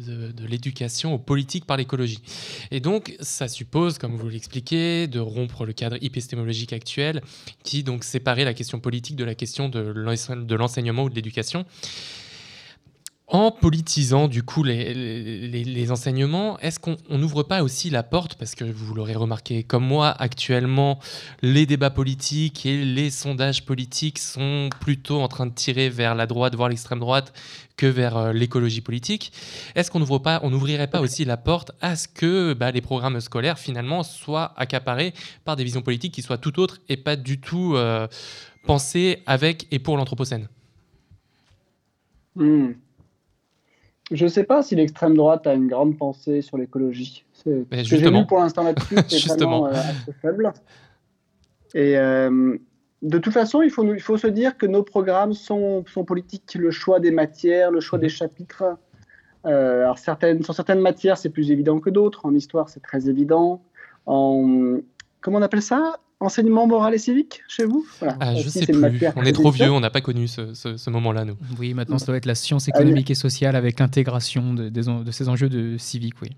l'éducation 0.47 1.15
aux 1.15 1.19
politiques 1.19 1.65
par 1.65 1.77
l'écologie. 1.77 2.21
Et 2.71 2.81
donc, 2.81 3.17
ça 3.21 3.49
suppose, 3.49 3.99
comme 3.99 4.17
vous 4.17 4.29
l'expliquez, 4.29 5.07
de 5.07 5.21
rompre 5.21 5.65
le 5.65 5.73
cadre 5.73 5.97
épistémologique 6.01 6.73
actuel 6.73 7.23
qui 7.63 7.83
donc 7.83 8.05
séparait 8.05 8.45
la 8.45 8.55
question 8.55 8.81
politique 8.81 9.17
de 9.17 9.25
la 9.25 9.35
question 9.35 9.69
de 9.69 10.55
l'enseignement 10.55 11.05
ou 11.05 11.11
de 11.11 11.15
l'éducation. 11.15 11.65
En 13.27 13.51
politisant 13.51 14.29
du 14.29 14.43
coup 14.43 14.63
les, 14.63 15.91
enseignements, 15.91 16.59
est-ce 16.59 16.79
qu'on 16.79 16.99
n'ouvre 17.09 17.43
pas 17.43 17.63
aussi 17.63 17.89
la 17.89 18.03
porte, 18.03 18.35
parce 18.35 18.55
que 18.55 18.65
vous 18.65 18.95
l'aurez 18.95 19.15
remarqué 19.15 19.63
comme 19.63 19.87
moi, 19.87 20.11
actuellement, 20.11 20.99
les 21.41 21.65
débats 21.65 21.89
politiques 21.89 22.67
et 22.67 22.85
les 22.85 23.09
sondages 23.09 23.65
politiques 23.65 24.19
sont 24.19 24.69
plutôt 24.79 25.23
en 25.23 25.29
train 25.29 25.47
de 25.47 25.55
tirer 25.55 25.89
vers 25.89 26.15
la 26.15 26.27
droite, 26.27 26.55
voire 26.55 26.69
l'extrême 26.69 26.99
droite, 26.99 27.33
que 27.79 27.87
vers 27.87 28.19
euh, 28.19 28.33
l'écologie 28.35 28.83
politique. 28.83 29.33
Est-ce 29.75 29.91
qu'on 29.91 30.01
n'ouvrirait 30.01 30.23
pas, 30.23 30.41
on 30.43 30.87
pas 30.87 31.01
aussi 31.01 31.25
la 31.25 31.39
porte 31.39 31.73
à 31.81 31.97
ce 31.97 32.09
que 32.09 32.53
bah, 32.53 32.73
les 32.73 32.83
programmes 32.83 33.21
scolaires 33.23 33.59
finalement 33.59 34.03
soient 34.03 34.53
accaparés 34.59 35.15
par 35.47 35.57
des 35.57 35.65
visions 35.65 35.83
politiques 35.83 36.13
qui 36.13 36.23
soient 36.23 36.39
tout 36.39 36.61
autres 36.61 36.79
et 36.91 36.99
pas 36.99 37.17
du 37.17 37.41
tout 37.41 37.75
euh, 37.75 38.07
pensées 38.67 39.23
avec 39.25 39.67
et 39.71 39.79
pour 39.79 39.97
l'Anthropocène? 39.97 40.47
Hmm. 42.37 42.73
Je 44.15 44.25
ne 44.25 44.29
sais 44.29 44.45
pas 44.45 44.63
si 44.63 44.77
l'extrême 44.77 45.17
droite 45.17 45.45
a 45.47 45.55
une 45.55 45.67
grande 45.67 45.99
pensée 45.99 46.41
sur 46.41 46.57
l'écologie. 46.57 47.25
Ce 47.33 47.51
que 47.51 47.65
j'ai 47.83 48.11
vu 48.11 48.27
pour 48.27 48.39
l'instant 48.39 48.63
là-dessus, 48.63 48.97
c'est 49.09 49.29
vraiment 49.29 49.67
euh, 49.67 49.71
assez 49.73 50.13
faible. 50.23 50.53
Et 51.75 51.99
euh, 51.99 52.57
de 53.03 53.19
toute 53.19 53.33
façon, 53.33 53.61
il 53.61 53.71
faut, 53.71 53.93
il 53.93 54.01
faut 54.01 54.17
se 54.17 54.29
dire 54.29 54.57
que 54.57 54.67
nos 54.67 54.85
programmes 54.85 55.33
sont, 55.33 55.85
sont 55.87 56.05
politiques. 56.05 56.55
Le 56.55 56.71
choix 56.71 57.01
des 57.01 57.11
matières, 57.11 57.73
le 57.73 57.81
choix 57.81 57.99
des 57.99 58.07
mhm. 58.07 58.11
chapitres. 58.11 58.65
Euh, 59.47 59.83
alors 59.83 59.99
certaines, 59.99 60.45
sur 60.45 60.55
certaines 60.55 60.81
matières, 60.81 61.19
c'est 61.19 61.31
plus 61.31 61.51
évident 61.51 61.81
que 61.81 61.91
d'autres. 61.91 62.25
En 62.25 62.35
histoire, 62.35 62.69
c'est 62.69 62.83
très 62.83 63.09
évident. 63.09 63.63
En, 64.07 64.79
comment 65.21 65.39
on 65.39 65.43
appelle 65.43 65.63
ça? 65.63 65.99
Enseignement 66.21 66.67
moral 66.67 66.95
et 66.95 66.99
civique 66.99 67.43
chez 67.49 67.65
vous? 67.65 67.87
Ah, 68.01 68.35
Je 68.35 68.49
sais 68.49 68.67
plus. 68.67 69.01
On 69.17 69.23
est 69.23 69.33
trop 69.33 69.51
vieux, 69.51 69.71
on 69.71 69.81
n'a 69.81 69.91
pas 69.91 70.01
connu 70.01 70.29
ce, 70.29 70.91
moment-là, 70.91 71.25
nous. 71.25 71.37
Oui, 71.59 71.75
maintenant, 71.75 71.99
ça 71.99 72.07
doit 72.07 72.17
être 72.17 72.27
la 72.27 72.35
science 72.35 72.69
économique 72.69 73.11
et 73.11 73.15
sociale 73.15 73.57
avec 73.57 73.81
l'intégration 73.81 74.55
de, 74.55 74.69
de, 74.69 75.11
ces 75.11 75.29
enjeux 75.29 75.49
de 75.49 75.77
civique, 75.79 76.15
oui. 76.23 76.31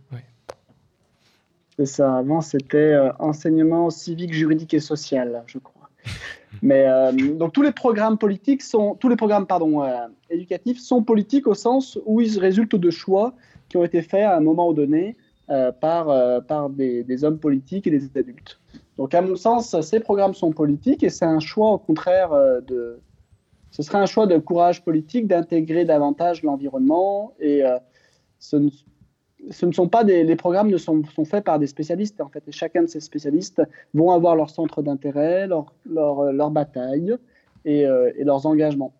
C'est 1.78 1.86
ça. 1.86 2.16
Avant, 2.16 2.40
c'était 2.40 2.78
euh, 2.78 3.12
enseignement 3.18 3.90
civique, 3.90 4.32
juridique 4.32 4.72
et 4.72 4.80
social, 4.80 5.42
je 5.46 5.58
crois. 5.58 5.90
Mais 6.62 6.86
euh, 6.86 7.12
donc 7.12 7.52
tous 7.52 7.60
les 7.60 7.72
programmes 7.72 8.16
politiques 8.16 8.62
sont, 8.62 8.94
tous 8.94 9.10
les 9.10 9.16
programmes 9.16 9.46
pardon 9.46 9.82
euh, 9.82 10.06
éducatifs 10.30 10.78
sont 10.78 11.02
politiques 11.02 11.46
au 11.46 11.54
sens 11.54 11.98
où 12.06 12.22
ils 12.22 12.38
résultent 12.38 12.76
de 12.76 12.90
choix 12.90 13.34
qui 13.68 13.76
ont 13.76 13.84
été 13.84 14.00
faits 14.00 14.22
à 14.22 14.36
un 14.36 14.40
moment 14.40 14.72
donné 14.72 15.16
par 15.80 16.08
par 16.46 16.70
des, 16.70 17.04
des 17.04 17.22
hommes 17.22 17.38
politiques 17.38 17.86
et 17.86 17.90
des 17.90 18.04
adultes. 18.18 18.58
Donc, 18.98 19.14
à 19.14 19.20
mon 19.20 19.36
sens, 19.36 19.78
ces 19.82 20.00
programmes 20.00 20.34
sont 20.34 20.52
politiques 20.52 21.02
et 21.02 21.10
c'est 21.10 21.26
un 21.26 21.40
choix, 21.40 21.72
au 21.72 21.78
contraire, 21.78 22.32
euh, 22.32 22.60
de. 22.60 22.98
Ce 23.70 23.82
serait 23.82 23.98
un 23.98 24.06
choix 24.06 24.26
de 24.26 24.38
courage 24.38 24.82
politique 24.82 25.26
d'intégrer 25.26 25.84
davantage 25.84 26.42
l'environnement 26.42 27.34
et 27.40 27.62
euh, 27.62 27.76
ce, 28.38 28.56
ne, 28.56 29.72
sont 29.72 29.88
pas. 29.88 30.02
Les 30.02 30.36
programmes 30.36 30.70
ne 30.70 30.78
sont, 30.78 31.02
sont, 31.14 31.26
faits 31.26 31.44
par 31.44 31.58
des 31.58 31.66
spécialistes, 31.66 32.20
en 32.22 32.28
fait, 32.28 32.42
et 32.48 32.52
chacun 32.52 32.82
de 32.82 32.86
ces 32.86 33.00
spécialistes 33.00 33.60
vont 33.92 34.12
avoir 34.12 34.34
leur 34.34 34.48
centre 34.48 34.80
d'intérêt, 34.80 35.46
leur, 35.46 35.74
leur, 35.84 36.32
leur, 36.32 36.50
bataille 36.50 37.14
et, 37.66 37.86
euh, 37.86 38.10
et 38.16 38.24
leurs 38.24 38.46
engagements. 38.46 38.94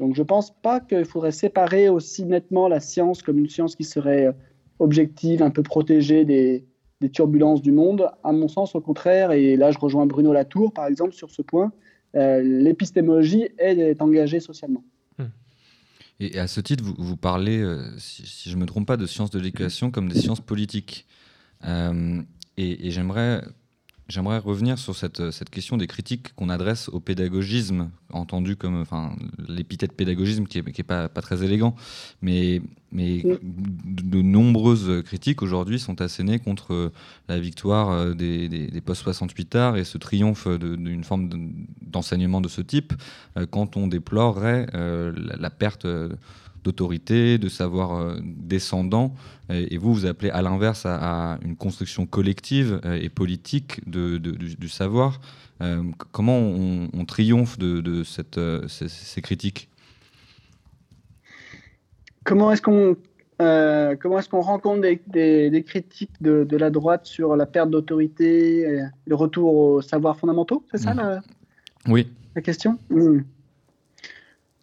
Donc, 0.00 0.14
je 0.14 0.20
ne 0.20 0.26
pense 0.26 0.50
pas 0.50 0.80
qu'il 0.80 1.06
faudrait 1.06 1.32
séparer 1.32 1.88
aussi 1.88 2.26
nettement 2.26 2.68
la 2.68 2.80
science 2.80 3.22
comme 3.22 3.38
une 3.38 3.48
science 3.48 3.74
qui 3.74 3.84
serait 3.84 4.34
objective, 4.80 5.42
un 5.42 5.50
peu 5.50 5.62
protégée 5.62 6.26
des, 6.26 6.64
des, 7.00 7.10
turbulences 7.10 7.62
du 7.62 7.72
monde. 7.72 8.10
À 8.24 8.32
mon 8.32 8.48
sens, 8.48 8.74
au 8.74 8.80
contraire, 8.80 9.32
et 9.32 9.56
là 9.56 9.70
je 9.70 9.78
rejoins 9.78 10.06
Bruno 10.06 10.32
Latour 10.32 10.72
par 10.72 10.86
exemple 10.86 11.12
sur 11.12 11.30
ce 11.30 11.42
point, 11.42 11.72
l'épistémologie 12.14 13.48
est 13.58 14.02
engagée 14.02 14.40
socialement. 14.40 14.84
Et 16.20 16.38
à 16.38 16.46
ce 16.46 16.60
titre, 16.60 16.84
vous, 16.84 17.16
parlez, 17.16 17.58
euh, 17.62 17.82
si, 17.96 18.50
je 18.50 18.54
ne 18.54 18.60
me 18.60 18.66
trompe 18.66 18.86
pas, 18.86 18.98
de 18.98 19.06
sciences 19.06 19.30
de 19.30 19.38
l'éducation 19.38 19.90
comme 19.90 20.10
des 20.10 20.20
sciences 20.20 20.42
politiques. 20.42 21.06
Euh, 21.64 22.20
et 22.58 22.90
j'aimerais 22.90 23.42
J'aimerais 24.10 24.38
revenir 24.38 24.76
sur 24.76 24.96
cette, 24.96 25.30
cette, 25.30 25.50
question 25.50 25.76
des 25.76 25.86
critiques 25.86 26.34
qu'on 26.34 26.48
adresse 26.48 26.88
au 26.88 26.98
pédagogisme, 26.98 27.90
entendu 28.12 28.56
comme 28.56 28.80
enfin, 28.80 29.14
l'épithète 29.48 29.92
pédagogisme 29.92 30.46
qui 30.46 30.60
n'est 30.60 30.72
est 30.76 30.82
pas, 30.82 31.08
pas, 31.08 31.22
très 31.22 31.44
élégant, 31.44 31.76
mais, 32.20 32.60
mais 32.90 33.22
de 33.22 34.20
nombreuses 34.20 35.04
critiques 35.04 35.42
aujourd'hui 35.42 35.78
sont 35.78 36.00
assénées 36.00 36.40
contre 36.40 36.90
la 37.28 37.38
victoire 37.38 37.90
euh, 37.90 38.14
des, 38.14 38.48
des, 38.48 38.66
des 38.66 38.80
post-68 38.80 39.56
arts 39.56 39.76
et 39.76 39.84
ce 39.84 39.96
triomphe 39.96 40.48
d'une 40.48 41.04
forme 41.04 41.30
d'enseignement 41.80 42.40
de, 42.40 42.48
ce 42.48 42.62
type 42.62 42.92
euh, 43.36 43.46
quand 43.48 43.76
on 43.76 43.86
déplorerait 43.86 44.66
euh, 44.74 45.12
la, 45.16 45.36
la, 45.36 45.50
perte 45.50 45.86
d'autorité, 46.64 47.38
de 47.38 47.48
savoir 47.48 47.94
euh, 47.94 48.18
descendant. 48.22 49.14
Et, 49.48 49.78
vous, 49.78 49.92
vous 49.92 50.06
appelez 50.06 50.30
à 50.30 50.42
l'inverse 50.42 50.86
à, 50.86 51.38
une 51.44 51.56
construction 51.56 52.06
collective 52.06 52.80
euh, 52.84 52.98
et 53.00 53.08
politique 53.08 53.80
de, 53.88 54.18
du, 54.18 54.68
savoir. 54.68 55.20
Euh, 55.60 55.82
comment 56.12 56.38
on, 56.38 57.04
triomphe 57.04 57.58
de, 57.58 58.04
cette, 58.04 58.40
ces, 58.68 59.22
critiques? 59.22 59.68
Comment 62.24 62.52
est-ce 62.52 62.62
qu'on 62.62 62.96
comment 63.38 64.18
est-ce 64.18 64.28
qu'on 64.28 64.42
rencontre 64.42 64.82
des, 64.82 65.50
des, 65.50 65.62
critiques 65.62 66.12
de, 66.20 66.44
de, 66.44 66.56
la 66.58 66.68
droite 66.68 67.06
sur 67.06 67.36
la 67.36 67.46
perte 67.46 67.70
d'autorité, 67.70 68.80
le 69.06 69.14
retour 69.14 69.54
aux 69.54 69.80
savoirs 69.80 70.18
fondamentaux? 70.18 70.62
C'est 70.70 70.78
ça 70.78 70.92
mmh. 70.92 70.98
la, 70.98 71.20
oui. 71.88 72.06
la 72.36 72.42
question? 72.42 72.78
Mmh. 72.90 73.20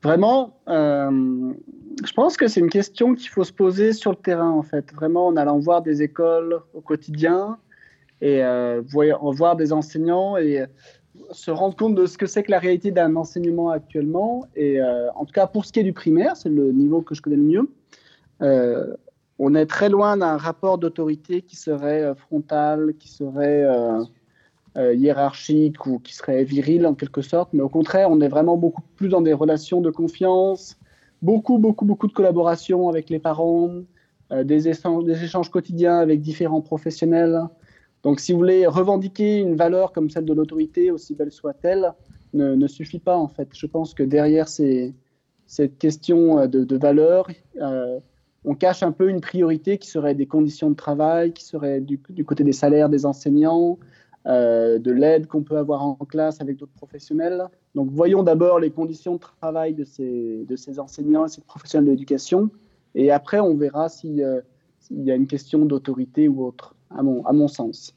Vraiment, 0.08 0.58
euh, 0.70 1.54
je 2.06 2.13
pense 2.13 2.38
que 2.38 2.48
c'est 2.48 2.62
une 2.62 2.70
question 2.70 3.13
qu'il 3.13 3.28
faut 3.28 3.43
se 3.43 3.52
poser 3.52 3.91
sur 3.91 4.12
le 4.12 4.15
terrain, 4.15 4.52
en 4.52 4.63
fait. 4.63 4.93
Vraiment, 4.93 5.28
en 5.28 5.36
allant 5.36 5.60
voir 5.60 5.82
des 5.82 6.02
écoles 6.02 6.62
au 6.74 6.80
quotidien 6.80 7.58
et 8.22 8.41
euh, 8.41 8.82
voir 8.86 9.58
des 9.58 9.74
enseignants 9.74 10.38
et 10.38 10.65
se 11.32 11.52
rendre 11.52 11.76
compte 11.76 11.96
de 11.96 12.06
ce 12.06 12.17
que 12.17 12.26
c'est 12.26 12.43
que 12.43 12.52
la 12.52 12.60
réalité 12.60 12.91
d'un 12.91 13.17
enseignement 13.17 13.70
actuellement. 13.70 14.48
Et 14.56 14.82
euh, 14.82 15.12
en 15.13 15.26
tout 15.26 15.34
cas, 15.34 15.46
pour 15.46 15.65
ce 15.65 15.74
qui 15.74 15.82
est 15.82 15.84
du 15.84 15.93
primaire, 15.93 16.38
c'est 16.38 16.48
le 16.48 16.72
niveau 16.72 17.02
que 17.02 17.13
je 17.13 17.22
connais 17.22 17.36
le 17.36 17.43
mieux, 17.43 17.70
on 19.39 19.54
est 19.56 19.65
très 19.65 19.89
loin 19.89 20.15
d'un 20.15 20.38
rapport 20.38 20.78
d'autorité 20.78 21.41
qui 21.41 21.58
serait 21.58 22.15
frontal, 22.15 22.93
qui 22.98 23.10
serait 23.10 23.65
euh, 24.78 24.94
hiérarchique 24.94 25.86
ou 25.86 26.00
qui 26.00 26.13
serait 26.13 26.44
viril 26.44 26.86
en 26.86 26.94
quelque 26.94 27.22
sorte, 27.22 27.50
mais 27.54 27.63
au 27.63 27.70
contraire, 27.70 28.10
on 28.12 28.22
est 28.22 28.28
vraiment 28.28 28.58
beaucoup 28.58 28.84
plus 28.96 29.10
dans 29.10 29.22
des 29.22 29.34
relations 29.34 29.82
de 29.82 29.90
confiance, 29.90 30.78
beaucoup, 31.22 31.58
beaucoup, 31.58 31.86
beaucoup 31.86 32.08
de 32.08 32.13
collaboration 32.13 32.90
avec 32.90 33.10
les 33.10 33.20
parents, 33.20 33.72
euh, 34.32 34.44
des, 34.44 34.68
échanges, 34.68 35.50
quotidiens 35.50 36.00
avec 36.00 36.22
différents 36.22 36.62
professionnels. 36.62 37.42
Donc, 38.04 38.20
si 38.20 38.34
vous 38.34 38.40
voulez 38.40 38.68
revendiquer 38.68 39.38
une 39.38 39.56
valeur 39.56 39.94
comme 39.94 40.10
celle 40.10 40.26
de 40.26 40.34
l'autorité, 40.34 40.92
aussi 40.92 41.16
belle 41.16 41.32
soit-elle, 41.32 41.94
ne, 42.34 42.68
suffit 42.68 43.00
pas 43.00 43.18
en 43.18 43.28
fait. 43.28 43.48
Je 43.54 43.66
pense 43.66 43.94
que 43.94 44.04
derrière 44.04 44.48
cette 44.48 45.78
question 45.80 46.40
euh, 46.40 46.48
de, 46.48 46.78
valeur, 46.78 47.28
euh, 47.62 48.00
on 48.46 48.54
cache 48.54 48.84
un 48.84 48.92
peu 48.92 49.10
une 49.10 49.22
priorité 49.22 49.78
qui 49.78 49.90
serait 49.90 50.13
des 50.13 50.28
conditions 50.28 50.70
de 50.70 50.76
travail, 50.76 51.34
qui 51.34 51.46
serait 51.46 51.82
du 51.82 52.26
côté 52.26 52.44
des 52.44 52.54
salaires 52.54 52.90
des 52.90 53.06
enseignants, 53.06 53.80
euh, 54.28 54.78
de 54.78 54.92
l'aide 54.92 55.28
qu'on 55.28 55.44
peut 55.44 55.58
avoir 55.58 55.82
en 55.84 55.96
classe 55.96 56.42
avec 56.42 56.58
d'autres 56.58 56.74
professionnels. 56.74 57.46
Donc 57.76 57.90
voyons 57.92 58.24
d'abord 58.24 58.60
les 58.60 58.72
conditions 58.72 59.16
de 59.16 59.20
travail 59.20 59.74
de 59.74 59.86
ces, 59.86 60.46
de 60.46 60.56
ces 60.58 60.80
enseignants 60.80 61.26
et 61.26 61.30
ces 61.30 61.42
professionnels 61.42 61.86
de 61.86 61.92
l'éducation, 61.92 62.50
et 62.94 63.12
après 63.12 63.40
on 63.40 63.56
verra 63.56 63.88
s'il 63.88 64.18
y 64.92 65.12
a 65.12 65.16
une 65.16 65.28
question 65.28 65.66
d'autorité 65.66 66.28
ou 66.28 66.46
autre, 66.46 66.76
à 66.90 67.04
mon, 67.04 67.26
à 67.26 67.32
mon 67.32 67.48
sens. 67.48 67.94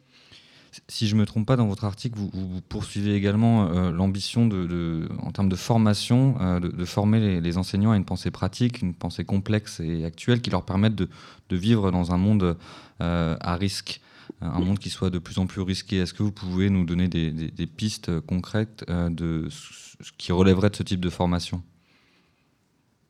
Si 0.87 1.09
je 1.09 1.17
ne 1.17 1.21
me 1.21 1.27
trompe 1.27 1.47
pas, 1.47 1.57
dans 1.57 1.67
votre 1.67 1.85
article, 1.85 2.17
vous, 2.17 2.31
poursuivez 2.69 3.17
également 3.17 3.67
euh, 3.67 3.91
l'ambition, 3.91 4.47
de, 4.47 4.67
de, 4.67 5.09
en 5.21 5.33
termes 5.33 5.49
de 5.49 5.57
formation, 5.57 6.37
euh, 6.41 6.61
de, 6.61 6.85
former 6.85 7.41
les, 7.41 7.59
enseignants 7.59 7.91
à 7.91 7.97
une 7.97 8.05
pensée 8.05 8.31
pratique, 8.31 8.81
une 8.81 8.95
pensée 8.95 9.25
complexe 9.25 9.81
et 9.81 10.05
actuelle 10.05 10.41
qui 10.41 10.51
leur 10.51 10.65
permette 10.65 10.95
de, 10.95 11.09
vivre 11.51 11.91
dans 11.91 12.13
un 12.13 12.19
monde 12.19 12.57
à 13.01 13.57
risque 13.57 14.01
un 14.41 14.61
monde 14.61 14.79
qui 14.79 14.91
soit 14.91 15.11
de 15.11 15.19
plus 15.19 15.39
en 15.39 15.47
plus 15.47 15.61
risqué. 15.63 15.99
Est-ce 15.99 16.15
que 16.15 16.23
vous 16.23 16.33
pouvez 16.33 16.71
nous 16.71 16.85
donner 16.85 17.09
des, 17.09 17.67
pistes 17.67 18.21
concrètes 18.21 18.85
euh, 18.89 19.11
de 19.11 19.49
ce 19.51 20.13
qui 20.19 20.33
relèverait 20.33 20.71
de 20.71 20.77
ce 20.77 20.83
type 20.83 21.01
de 21.01 21.11
formation? 21.11 21.63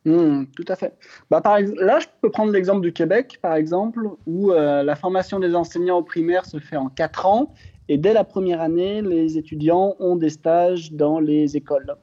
Mmh, 0.05 0.45
Tout 0.55 0.65
à 0.67 0.75
fait. 0.75 0.97
Bah, 1.29 1.41
là, 1.43 1.99
je 1.99 2.07
peux 2.21 2.31
prendre 2.31 2.51
l'exemple 2.51 2.81
du 2.81 2.91
Québec, 2.91 3.39
par 3.41 3.55
exemple, 3.55 4.07
où 4.25 4.51
euh, 4.51 4.83
la 4.83 4.95
formation 4.95 5.39
des 5.39 5.55
enseignants 5.55 5.99
au 5.99 6.03
primaire 6.03 6.45
se 6.45 6.59
fait 6.59 6.77
en 6.77 6.89
quatre 6.89 7.25
ans. 7.25 7.53
Et 7.87 7.97
dès 7.97 8.13
la 8.13 8.23
première 8.23 8.61
année, 8.61 9.01
les 9.01 9.37
étudiants 9.37 9.95
ont 9.99 10.15
des 10.15 10.29
stages 10.29 10.91
dans 10.91 11.19
les 11.19 11.57
écoles. 11.57 11.95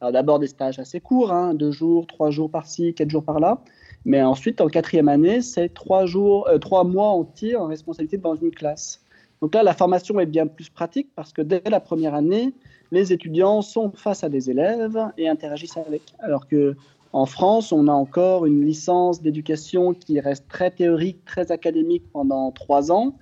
D'abord 0.00 0.38
des 0.38 0.46
stages 0.46 0.78
assez 0.78 1.00
courts, 1.00 1.32
hein, 1.32 1.54
deux 1.54 1.70
jours, 1.70 2.06
trois 2.06 2.30
jours 2.30 2.50
par-ci, 2.50 2.94
quatre 2.94 3.10
jours 3.10 3.24
par-là. 3.24 3.62
Mais 4.04 4.22
ensuite, 4.22 4.60
en 4.60 4.68
quatrième 4.68 5.08
année, 5.08 5.40
c'est 5.40 5.72
trois, 5.72 6.06
jours, 6.06 6.46
euh, 6.48 6.58
trois 6.58 6.84
mois 6.84 7.08
entiers 7.08 7.56
en 7.56 7.66
responsabilité 7.66 8.18
dans 8.18 8.34
une 8.34 8.50
classe. 8.50 9.00
Donc 9.40 9.54
là, 9.54 9.62
la 9.62 9.74
formation 9.74 10.18
est 10.20 10.26
bien 10.26 10.46
plus 10.46 10.68
pratique 10.70 11.08
parce 11.14 11.32
que 11.32 11.42
dès 11.42 11.62
la 11.68 11.80
première 11.80 12.14
année, 12.14 12.52
les 12.92 13.12
étudiants 13.12 13.62
sont 13.62 13.90
face 13.92 14.24
à 14.24 14.28
des 14.28 14.50
élèves 14.50 14.98
et 15.18 15.28
interagissent 15.28 15.76
avec. 15.76 16.02
Alors 16.20 16.46
que 16.46 16.76
en 17.12 17.26
France, 17.26 17.70
on 17.70 17.86
a 17.86 17.92
encore 17.92 18.44
une 18.44 18.64
licence 18.64 19.22
d'éducation 19.22 19.94
qui 19.94 20.18
reste 20.18 20.48
très 20.48 20.70
théorique, 20.70 21.24
très 21.24 21.52
académique 21.52 22.04
pendant 22.12 22.50
trois 22.50 22.90
ans. 22.90 23.16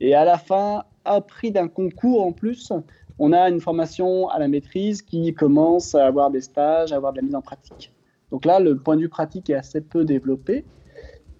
Et 0.00 0.14
à 0.14 0.24
la 0.24 0.36
fin, 0.36 0.84
à 1.04 1.20
prix 1.20 1.50
d'un 1.50 1.68
concours 1.68 2.22
en 2.22 2.32
plus, 2.32 2.72
on 3.18 3.32
a 3.32 3.48
une 3.48 3.60
formation 3.60 4.28
à 4.28 4.38
la 4.38 4.48
maîtrise 4.48 5.00
qui 5.00 5.32
commence 5.32 5.94
à 5.94 6.06
avoir 6.06 6.30
des 6.30 6.42
stages, 6.42 6.92
à 6.92 6.96
avoir 6.96 7.12
de 7.12 7.18
la 7.18 7.22
mise 7.22 7.34
en 7.34 7.40
pratique. 7.40 7.90
Donc 8.30 8.44
là, 8.44 8.60
le 8.60 8.76
point 8.76 8.96
de 8.96 9.02
vue 9.02 9.08
pratique 9.08 9.50
est 9.50 9.54
assez 9.54 9.80
peu 9.80 10.04
développé. 10.04 10.64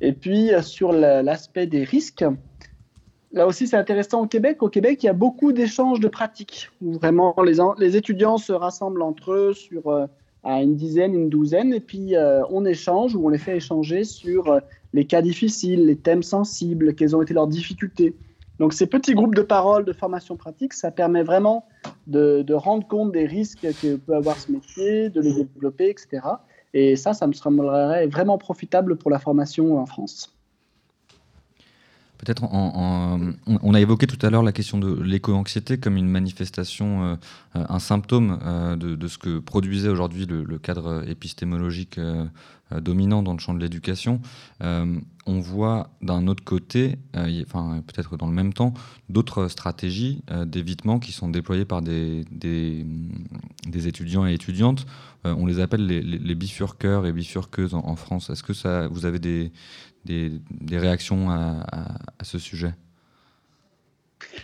Et 0.01 0.12
puis, 0.12 0.53
euh, 0.53 0.62
sur 0.62 0.92
l'aspect 0.92 1.66
des 1.66 1.85
risques, 1.85 2.24
là 3.33 3.46
aussi, 3.46 3.66
c'est 3.66 3.77
intéressant 3.77 4.22
au 4.22 4.27
Québec. 4.27 4.62
Au 4.62 4.68
Québec, 4.68 5.03
il 5.03 5.07
y 5.07 5.11
a 5.11 5.14
beaucoup 5.14 5.53
d'échanges 5.53 6.01
de 6.01 6.09
pratiques 6.09 6.70
où 6.81 6.92
vraiment 6.92 7.35
les, 7.79 7.96
étudiants 7.96 8.38
se 8.38 8.53
rassemblent 8.53 9.03
entre 9.03 9.33
eux 9.33 9.53
sur 9.53 9.88
euh, 9.88 10.07
à 10.44 10.62
une 10.62 10.77
dizaine, 10.77 11.14
une 11.14 11.29
douzaine, 11.29 11.74
et 11.74 11.81
puis 11.81 12.16
euh, 12.16 12.42
on 12.48 12.64
échange 12.64 13.14
ou 13.14 13.27
on 13.27 13.29
les 13.29 13.38
fait 13.38 13.57
échanger 13.57 14.05
sur 14.05 14.61
les 14.94 15.05
cas 15.05 15.20
difficiles, 15.20 15.85
les 15.85 15.96
thèmes 15.96 16.22
sensibles, 16.22 16.94
quelles 16.94 17.16
ont 17.16 17.22
été 17.22 17.35
leurs 17.35 17.48
difficultés. 17.48 18.14
Donc 18.61 18.72
ces 18.72 18.87
petits 18.87 19.14
groupes 19.14 19.35
de 19.35 19.42
parole, 19.42 19.85
de 19.85 19.92
formation 19.92 20.37
pratique, 20.37 20.72
ça 20.72 20.90
permet 20.90 21.22
vraiment 21.22 21.66
de, 22.07 22.42
de 22.42 22.55
rendre 22.55 22.87
compte 22.87 23.12
des 23.12 23.27
risques 23.27 23.66
que 23.83 23.96
peut 23.96 24.14
avoir 24.14 24.38
ce 24.38 24.51
métier, 24.51 25.11
de 25.11 25.20
les 25.20 25.35
développer, 25.35 25.90
etc. 25.90 26.20
Et 26.74 26.96
ça, 26.96 27.14
ça 27.14 27.26
me 27.26 27.33
semblerait 27.33 28.07
vraiment 28.07 28.38
profitable 28.38 28.96
pour 28.96 29.11
la 29.11 29.18
formation 29.18 29.78
en 29.78 29.87
France. 29.87 30.38
Peut-être 32.18 32.42
on 32.50 33.74
a 33.74 33.81
évoqué 33.81 34.09
tout 34.09 34.18
à 34.26 34.31
l'heure 34.31 34.42
la 34.42 34.50
question 34.50 34.78
de 34.78 35.00
l'éco-anxiété 35.02 35.78
comme 35.78 35.96
une 35.96 36.09
manifestation, 36.09 37.04
euh, 37.04 37.16
un 37.54 37.78
symptôme 37.78 38.40
euh, 38.44 38.74
de, 38.74 39.07
ce 39.07 39.18
que 39.18 39.38
produisait 39.38 39.88
aujourd'hui 39.88 40.26
le, 40.26 40.59
cadre 40.59 41.09
épistémologique 41.09 41.96
euh, 41.98 42.26
dominant 42.81 43.22
dans 43.22 43.35
le 43.35 43.38
champ 43.38 43.54
de 43.54 43.61
l'éducation. 43.61 44.20
On 45.29 45.41
voit 45.41 45.91
d'un 46.01 46.27
autre 46.27 46.43
côté, 46.43 46.97
enfin 47.14 47.83
peut-être 47.87 48.17
dans 48.17 48.27
le 48.27 48.33
même 48.33 48.55
temps, 48.55 48.73
d'autres 49.11 49.49
stratégies 49.49 50.23
d'évitement 50.47 50.99
qui 50.99 51.12
sont 51.12 51.29
déployées 51.29 51.67
par 51.67 51.83
des, 51.83 52.25
des, 52.31 53.87
étudiants 53.87 54.27
et 54.27 54.33
étudiantes. 54.33 54.87
on 55.25 55.45
les 55.45 55.61
appelle 55.61 55.87
les, 55.87 56.35
bifurqueurs 56.35 57.07
et 57.07 57.12
bifurqueuses 57.12 57.75
en, 57.75 57.97
France. 57.97 58.31
Est-ce 58.31 58.43
que 58.43 58.55
ça, 58.55 58.88
vous 58.88 59.05
avez 59.05 59.19
des, 59.19 59.53
des, 60.07 60.79
réactions 60.79 61.31
à, 61.31 61.67
ce 62.23 62.38
sujet? 62.38 62.75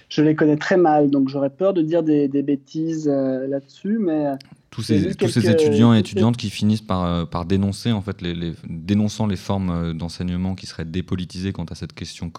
Je 0.09 0.23
les 0.23 0.35
connais 0.35 0.57
très 0.57 0.77
mal, 0.77 1.11
donc 1.11 1.29
j'aurais 1.29 1.51
peur 1.51 1.75
de 1.75 1.83
dire 1.83 2.03
des, 2.03 2.29
bêtises 2.29 3.09
euh, 3.09 3.47
là-dessus, 3.47 3.99
mais 3.99 4.27
euh, 4.27 4.37
tous 4.71 4.83
ces, 4.83 5.15
tous 5.15 5.29
ces 5.29 5.49
étudiants 5.49 5.95
et 5.95 5.99
étudiantes 5.99 6.37
qui 6.37 6.51
finissent 6.51 6.83
par, 6.83 7.05
euh, 7.05 7.25
par 7.25 7.45
dénoncer, 7.45 7.93
en 7.93 8.01
fait, 8.01 8.23
les, 8.23 8.53
dénonçant 8.69 9.27
les 9.27 9.37
formes 9.37 9.93
d'enseignement 9.95 10.55
qui 10.55 10.67
seraient 10.67 10.85
dépolitisées 10.85 11.53
quant 11.53 11.65
à 11.65 11.75
cette 11.75 11.93
question 11.93 12.31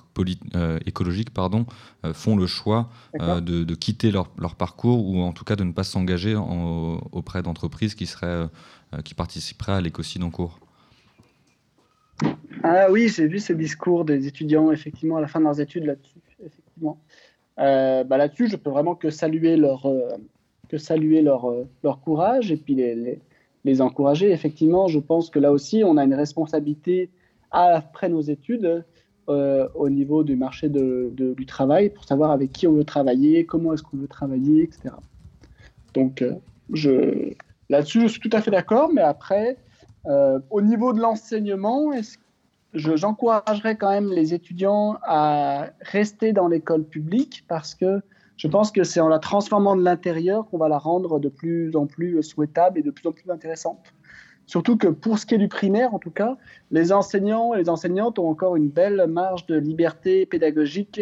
écologique, 0.85 1.31
pardon, 1.31 1.65
font 2.13 2.35
le 2.35 2.47
choix 2.47 2.89
de, 3.19 3.63
de, 3.63 3.75
quitter 3.75 4.11
leur, 4.11 4.31
leur, 4.37 4.55
parcours 4.55 5.07
ou 5.07 5.21
en 5.21 5.31
tout 5.31 5.43
cas 5.43 5.55
de 5.55 5.63
ne 5.63 5.71
pas 5.71 5.83
s'engager 5.83 6.35
auprès 6.35 7.41
d'entreprises 7.41 7.95
qui, 7.95 8.05
seraient, 8.05 8.47
qui 9.03 9.13
participeraient 9.13 9.73
à 9.73 9.81
l'écocide 9.81 10.23
en 10.23 10.29
cours. 10.29 10.59
Ah 12.63 12.87
oui, 12.89 13.09
j'ai 13.09 13.27
vu 13.27 13.39
ce 13.39 13.53
discours 13.53 14.05
des 14.05 14.27
étudiants, 14.27 14.71
effectivement, 14.71 15.17
à 15.17 15.21
la 15.21 15.27
fin 15.27 15.39
de 15.39 15.45
leurs 15.45 15.59
études 15.59 15.85
là-dessus. 15.85 16.19
Effectivement. 16.39 16.99
Euh, 17.59 18.03
bah, 18.03 18.17
là-dessus, 18.17 18.47
je 18.47 18.57
peux 18.57 18.69
vraiment 18.69 18.95
que 18.95 19.09
saluer 19.09 19.55
leur, 19.55 19.85
euh, 19.85 20.09
que 20.69 20.77
saluer 20.77 21.21
leur, 21.21 21.49
euh, 21.49 21.67
leur 21.83 22.01
courage 22.01 22.51
et 22.51 22.57
puis 22.57 22.75
les, 22.75 23.19
les, 23.63 23.81
encourager. 23.81 24.31
Effectivement, 24.31 24.87
je 24.87 24.99
pense 24.99 25.29
que 25.29 25.39
là 25.39 25.51
aussi, 25.51 25.83
on 25.85 25.97
a 25.97 26.03
une 26.03 26.13
responsabilité 26.13 27.09
après 27.51 28.09
nos 28.09 28.21
études 28.21 28.83
au 29.27 29.89
niveau 29.89 30.23
du 30.23 30.35
marché 30.35 30.69
de, 30.69 31.11
du 31.15 31.45
travail 31.47 31.89
pour 31.89 32.03
savoir 32.03 32.29
avec 32.29 32.51
qui 32.51 32.67
on 32.67 32.73
veut 32.73 32.83
travailler, 32.83 33.43
comment 33.47 33.73
est-ce 33.73 33.81
qu'on 33.81 33.97
veut 33.97 34.07
travailler, 34.07 34.61
etc. 34.61 34.93
Donc, 35.95 36.23
je, 36.71 37.33
là-dessus, 37.69 38.01
je 38.01 38.07
suis 38.07 38.19
tout 38.19 38.37
à 38.37 38.41
fait 38.41 38.51
d'accord, 38.51 38.91
mais 38.93 39.01
après, 39.01 39.57
au 40.51 40.61
niveau 40.61 40.93
de 40.93 40.99
l'enseignement, 40.99 41.91
est-ce 41.91 42.19
j'encouragerais 42.75 43.75
quand 43.75 43.89
même 43.89 44.11
les 44.11 44.33
étudiants 44.33 44.97
à 45.03 45.67
rester 45.81 46.33
dans 46.33 46.47
l'école 46.47 46.83
publique 46.83 47.43
parce 47.47 47.73
que 47.73 48.01
je 48.37 48.47
pense 48.47 48.71
que 48.71 48.83
c'est 48.83 48.99
en 48.99 49.07
la 49.07 49.19
transformant 49.19 49.75
de 49.75 49.83
l'intérieur 49.83 50.47
qu'on 50.49 50.57
va 50.57 50.67
la 50.67 50.77
rendre 50.77 51.19
de 51.19 51.29
plus 51.29 51.75
en 51.75 51.85
plus 51.85 52.21
souhaitable 52.21 52.79
et 52.79 52.83
de 52.83 52.91
plus 52.91 53.07
en 53.07 53.13
plus 53.13 53.29
intéressante. 53.31 53.93
Surtout 54.45 54.77
que 54.77 54.87
pour 54.87 55.17
ce 55.17 55.25
qui 55.25 55.35
est 55.35 55.39
du 55.39 55.47
primaire, 55.47 55.93
en 55.93 55.99
tout 55.99 56.11
cas, 56.11 56.37
les 56.69 56.91
enseignants 56.91 57.53
et 57.53 57.57
les 57.57 57.69
enseignantes 57.69 58.19
ont 58.19 58.27
encore 58.27 58.55
une 58.55 58.69
belle 58.69 59.07
marge 59.07 59.45
de 59.47 59.55
liberté 59.55 60.25
pédagogique 60.25 61.01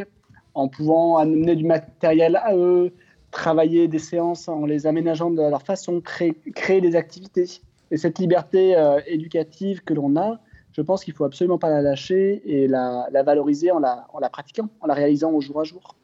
en 0.54 0.68
pouvant 0.68 1.18
amener 1.18 1.56
du 1.56 1.66
matériel 1.66 2.38
à 2.38 2.56
eux, 2.56 2.94
travailler 3.32 3.88
des 3.88 4.00
séances 4.00 4.48
en 4.48 4.66
les 4.66 4.86
aménageant 4.86 5.32
de 5.32 5.42
leur 5.42 5.64
façon, 5.64 6.02
créer, 6.02 6.82
des 6.82 6.96
activités. 6.96 7.50
Et 7.92 7.98
cette 7.98 8.20
liberté 8.20 8.78
euh, 8.78 9.02
éducative 9.08 9.84
que 9.84 9.94
l'on 9.94 10.16
a, 10.16 10.40
je 10.74 10.82
pense 10.82 11.04
qu'il 11.04 11.14
faut 11.14 11.24
absolument 11.24 11.58
pas 11.58 11.70
la 11.70 11.82
lâcher 11.82 12.42
et 12.46 12.68
la, 12.68 13.08
valoriser 13.26 13.72
en 13.72 13.80
la, 13.80 14.30
pratiquant, 14.32 14.70
en 14.82 14.88
la 14.88 14.94
réalisant 14.94 15.32
au 15.32 15.42
jour 15.42 15.62
à 15.62 15.64
jour. 15.64 15.96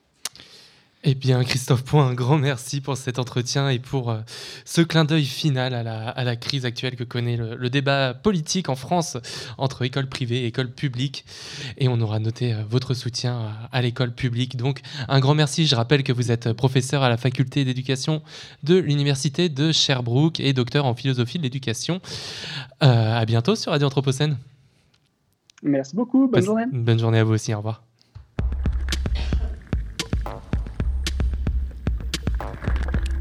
Eh 1.06 1.16
bien, 1.16 1.42
Christophe 1.46 1.86
Point, 1.86 2.08
un 2.08 2.14
grand 2.14 2.38
merci 2.38 2.82
pour 2.82 2.98
cet 2.98 3.20
entretien 3.20 3.70
et 3.70 3.80
pour 3.80 4.10
euh, 4.10 4.20
ce 4.66 4.82
clin 4.82 5.06
d'œil 5.06 5.24
final 5.24 5.74
à 5.74 6.24
la, 6.26 6.36
crise 6.36 6.66
actuelle 6.66 6.98
que 6.98 7.06
connaît 7.06 7.38
le, 7.38 7.70
débat 7.70 8.14
politique 8.14 8.68
en 8.68 8.76
France 8.76 9.16
entre 9.58 9.84
école 9.84 10.10
privée 10.10 10.42
et 10.42 10.48
école 10.48 10.70
publique. 10.70 11.24
Et 11.78 11.88
on 11.88 12.02
aura 12.02 12.20
noté 12.20 12.54
euh, 12.54 12.64
votre 12.70 12.94
soutien 12.94 13.54
à, 13.72 13.78
à 13.78 13.82
l'école 13.82 14.14
publique. 14.14 14.58
Donc, 14.58 14.82
un 15.08 15.22
grand 15.22 15.36
merci. 15.36 15.68
Je 15.68 15.76
rappelle 15.78 16.04
que 16.04 16.12
vous 16.12 16.32
êtes 16.32 16.52
professeur 16.52 17.02
à 17.02 17.08
la 17.08 17.16
faculté 17.16 17.64
d'éducation 17.64 18.22
de 18.64 18.76
l'Université 18.76 19.48
de 19.48 19.72
Sherbrooke 19.72 20.42
et 20.42 20.52
docteur 20.52 20.86
en 20.86 20.94
philosophie 20.96 21.38
de 21.38 21.44
l'éducation. 21.44 22.02
Euh, 22.84 23.18
à 23.18 23.26
bientôt 23.26 23.56
sur 23.56 23.72
Radio 23.72 23.88
Anthropocène. 23.88 24.38
Merci 25.64 25.96
beaucoup. 25.96 26.22
Bonne 26.22 26.32
Passe, 26.32 26.46
journée. 26.46 26.66
Bonne 26.72 27.00
journée 27.00 27.20
à 27.20 27.24
vous 27.24 27.34
aussi. 27.34 27.54
Au 27.54 27.58
revoir. 27.58 27.84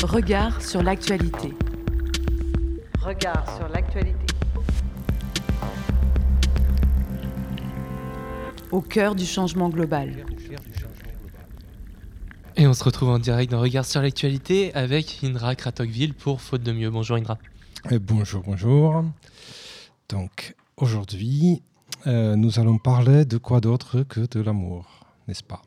Regard 0.03 0.62
sur 0.62 0.83
l'actualité. 0.83 1.53
Regard 3.01 3.57
sur 3.57 3.68
l'actualité. 3.68 4.27
Au 8.70 8.81
cœur 8.81 9.14
du 9.14 9.24
changement 9.24 9.70
global. 9.70 10.24
Et 12.57 12.66
on 12.66 12.74
se 12.74 12.85
retrouve 12.85 13.09
en 13.09 13.18
direct 13.18 13.51
dans 13.51 13.61
Regard 13.61 13.85
sur 13.85 14.03
l'actualité 14.03 14.74
avec 14.74 15.20
Indra 15.22 15.55
Kratokville 15.55 16.14
pour 16.14 16.40
Faute 16.40 16.62
de 16.62 16.72
mieux. 16.72 16.90
Bonjour 16.90 17.16
Indra. 17.16 17.38
Et 17.90 17.98
bonjour, 17.98 18.42
bonjour. 18.44 19.05
Donc 20.09 20.55
aujourd'hui, 20.77 21.62
euh, 22.06 22.37
nous 22.37 22.61
allons 22.61 22.78
parler 22.78 23.24
de 23.24 23.38
quoi 23.38 23.61
d'autre 23.61 24.02
que 24.02 24.20
de 24.20 24.40
l'amour, 24.40 25.04
n'est-ce 25.26 25.42
pas? 25.42 25.62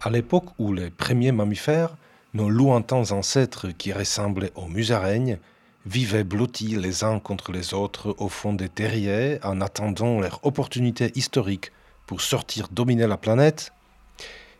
À 0.00 0.10
l'époque 0.10 0.46
où 0.58 0.72
les 0.72 0.90
premiers 0.90 1.30
mammifères, 1.30 1.96
nos 2.34 2.50
lointains 2.50 3.12
ancêtres 3.12 3.68
qui 3.68 3.92
ressemblaient 3.92 4.52
aux 4.56 4.66
musaraignes, 4.66 5.38
vivaient 5.86 6.24
blottis 6.24 6.76
les 6.76 7.04
uns 7.04 7.20
contre 7.20 7.52
les 7.52 7.72
autres 7.72 8.14
au 8.18 8.28
fond 8.28 8.52
des 8.52 8.68
terriers 8.68 9.38
en 9.44 9.60
attendant 9.60 10.20
leur 10.20 10.44
opportunité 10.44 11.12
historique 11.14 11.72
pour 12.06 12.20
sortir 12.20 12.68
dominer 12.70 13.06
la 13.06 13.16
planète, 13.16 13.72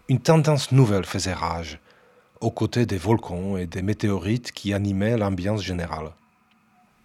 une 0.09 0.21
tendance 0.21 0.73
nouvelle 0.73 1.05
faisait 1.05 1.33
rage, 1.33 1.81
aux 2.41 2.51
côtés 2.51 2.87
des 2.87 2.99
volcans 2.99 3.57
et 3.57 3.67
des 3.67 3.83
météorites 3.83 4.53
qui 4.53 4.73
animaient 4.75 5.17
l'ambiance 5.17 5.63
générale. 5.63 6.13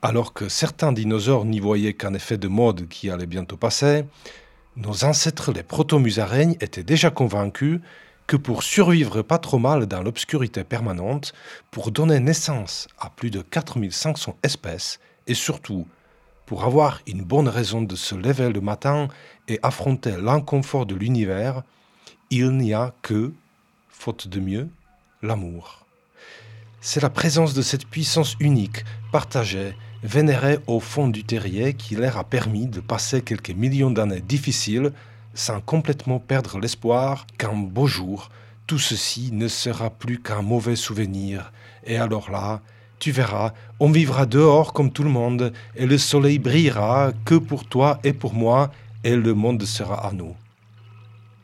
Alors 0.03 0.33
que 0.33 0.47
certains 0.47 0.91
dinosaures 0.91 1.45
n'y 1.45 1.59
voyaient 1.59 1.93
qu'un 1.93 2.13
effet 2.13 2.37
de 2.37 2.47
mode 2.47 2.87
qui 2.87 3.09
allait 3.09 3.25
bientôt 3.25 3.57
passer, 3.57 4.05
nos 4.75 5.03
ancêtres 5.03 5.51
les 5.51 5.63
proto-musaraignes 5.63 6.55
étaient 6.61 6.83
déjà 6.83 7.09
convaincus 7.09 7.79
que 8.27 8.37
pour 8.37 8.61
survivre 8.61 9.23
pas 9.23 9.39
trop 9.39 9.57
mal 9.57 9.87
dans 9.87 10.03
l'obscurité 10.03 10.63
permanente, 10.63 11.33
pour 11.71 11.91
donner 11.91 12.19
naissance 12.19 12.87
à 12.99 13.09
plus 13.09 13.31
de 13.31 13.41
4500 13.41 14.37
espèces, 14.43 14.99
et 15.25 15.33
surtout 15.33 15.87
pour 16.45 16.63
avoir 16.63 17.01
une 17.07 17.23
bonne 17.23 17.47
raison 17.47 17.81
de 17.81 17.95
se 17.95 18.13
lever 18.13 18.49
le 18.49 18.61
matin 18.61 19.07
et 19.47 19.59
affronter 19.63 20.15
l'inconfort 20.17 20.85
de 20.85 20.93
l'univers, 20.93 21.63
il 22.29 22.51
n'y 22.51 22.73
a 22.73 22.93
que, 23.01 23.33
faute 23.89 24.27
de 24.27 24.39
mieux, 24.39 24.69
l'amour. 25.23 25.85
C'est 26.81 27.01
la 27.01 27.09
présence 27.09 27.53
de 27.53 27.61
cette 27.61 27.87
puissance 27.87 28.35
unique, 28.39 28.85
partagée, 29.11 29.73
vénérée 30.03 30.59
au 30.67 30.79
fond 30.79 31.07
du 31.07 31.23
terrier 31.23 31.73
qui 31.73 31.95
leur 31.95 32.17
a 32.17 32.23
permis 32.23 32.67
de 32.67 32.79
passer 32.79 33.21
quelques 33.21 33.51
millions 33.51 33.91
d'années 33.91 34.21
difficiles 34.21 34.91
sans 35.33 35.61
complètement 35.61 36.19
perdre 36.19 36.59
l'espoir 36.59 37.27
qu'un 37.37 37.53
beau 37.53 37.85
jour, 37.87 38.29
tout 38.65 38.79
ceci 38.79 39.31
ne 39.31 39.47
sera 39.47 39.89
plus 39.89 40.19
qu'un 40.19 40.41
mauvais 40.41 40.75
souvenir. 40.75 41.51
Et 41.85 41.97
alors 41.97 42.31
là, 42.31 42.61
tu 42.99 43.11
verras, 43.11 43.53
on 43.79 43.91
vivra 43.91 44.25
dehors 44.25 44.73
comme 44.73 44.91
tout 44.91 45.03
le 45.03 45.09
monde, 45.09 45.53
et 45.75 45.85
le 45.85 45.97
soleil 45.97 46.39
brillera 46.39 47.11
que 47.25 47.35
pour 47.35 47.65
toi 47.65 47.99
et 48.03 48.13
pour 48.13 48.33
moi, 48.33 48.71
et 49.03 49.15
le 49.15 49.33
monde 49.35 49.63
sera 49.63 50.07
à 50.07 50.11
nous. 50.11 50.35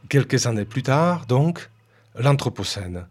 Quelques 0.09 0.47
années 0.47 0.65
plus 0.65 0.83
tard, 0.83 1.25
donc, 1.27 1.69
l'Anthropocène. 2.17 3.05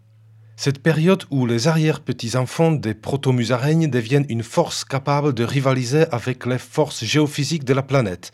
Cette 0.55 0.79
période 0.79 1.23
où 1.31 1.45
les 1.47 1.67
arrière-petits-enfants 1.67 2.73
des 2.73 2.93
proto-musaraignes 2.93 3.89
deviennent 3.89 4.25
une 4.29 4.43
force 4.43 4.85
capable 4.85 5.33
de 5.33 5.43
rivaliser 5.43 6.05
avec 6.11 6.45
les 6.45 6.59
forces 6.59 7.03
géophysiques 7.03 7.65
de 7.65 7.73
la 7.73 7.81
planète, 7.81 8.31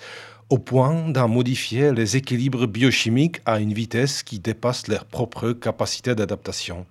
au 0.50 0.58
point 0.58 1.10
d'en 1.10 1.30
modifier 1.30 1.94
les 1.94 2.18
équilibres 2.18 2.68
biochimiques 2.68 3.40
à 3.46 3.60
une 3.60 3.74
vitesse 3.74 4.22
qui 4.22 4.40
dépasse 4.40 4.88
leur 4.88 5.06
propre 5.06 5.54
capacité 5.54 6.14
d'adaptation. 6.14 6.86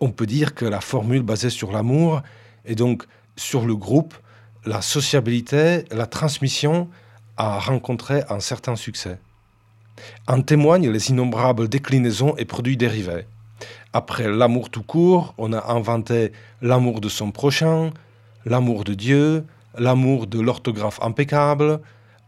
On 0.00 0.10
peut 0.10 0.26
dire 0.26 0.54
que 0.54 0.64
la 0.64 0.80
formule 0.80 1.22
basée 1.22 1.50
sur 1.50 1.70
l'amour 1.70 2.22
et 2.64 2.74
donc 2.74 3.04
sur 3.36 3.66
le 3.66 3.76
groupe, 3.76 4.14
la 4.64 4.80
sociabilité, 4.80 5.84
la 5.90 6.06
transmission 6.06 6.88
a 7.36 7.58
rencontré 7.58 8.22
un 8.30 8.40
certain 8.40 8.76
succès. 8.76 9.18
En 10.26 10.40
témoignent 10.40 10.90
les 10.90 11.10
innombrables 11.10 11.68
déclinaisons 11.68 12.34
et 12.36 12.44
produits 12.44 12.76
dérivés. 12.76 13.26
Après 13.94 14.28
l'amour 14.28 14.68
tout 14.68 14.82
court, 14.82 15.34
on 15.38 15.54
a 15.54 15.72
inventé 15.72 16.32
l'amour 16.60 17.00
de 17.00 17.08
son 17.08 17.30
prochain, 17.30 17.90
l'amour 18.44 18.84
de 18.84 18.92
Dieu, 18.92 19.44
l'amour 19.78 20.26
de 20.26 20.40
l'orthographe 20.40 21.00
impeccable, 21.02 21.80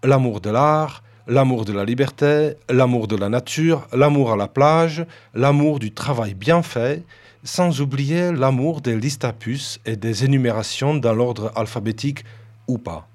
l'amour 0.02 0.40
de 0.40 0.48
l'art, 0.48 1.02
l'amour 1.26 1.66
de 1.66 1.74
la 1.74 1.84
liberté, 1.84 2.54
l'amour 2.70 3.08
de 3.08 3.16
la 3.16 3.28
nature, 3.28 3.86
l'amour 3.92 4.32
à 4.32 4.36
la 4.36 4.48
plage, 4.48 5.04
l'amour 5.34 5.78
du 5.80 5.92
travail 5.92 6.32
bien 6.32 6.62
fait, 6.62 7.04
sans 7.44 7.82
oublier 7.82 8.32
l'amour 8.32 8.80
des 8.80 8.96
listes 8.96 9.26
à 9.26 9.34
puces 9.34 9.80
et 9.84 9.96
des 9.96 10.24
énumérations 10.24 10.94
dans 10.94 11.12
l'ordre 11.12 11.52
alphabétique 11.56 12.24
ou 12.68 12.78
pas. 12.78 13.06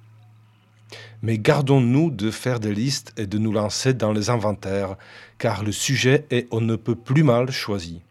Mais 1.23 1.39
gardons-nous 1.39 2.11
de 2.11 2.29
faire 2.29 2.59
des 2.59 2.75
listes 2.75 3.11
et 3.17 3.25
de 3.25 3.39
nous 3.39 3.51
lancer 3.51 3.95
dans 3.95 4.13
les 4.13 4.29
inventaires, 4.29 4.97
car 5.39 5.63
le 5.63 5.71
sujet 5.71 6.25
est 6.29 6.47
on 6.51 6.61
ne 6.61 6.75
peut 6.75 6.95
plus 6.95 7.23
mal 7.23 7.49
choisi 7.49 8.04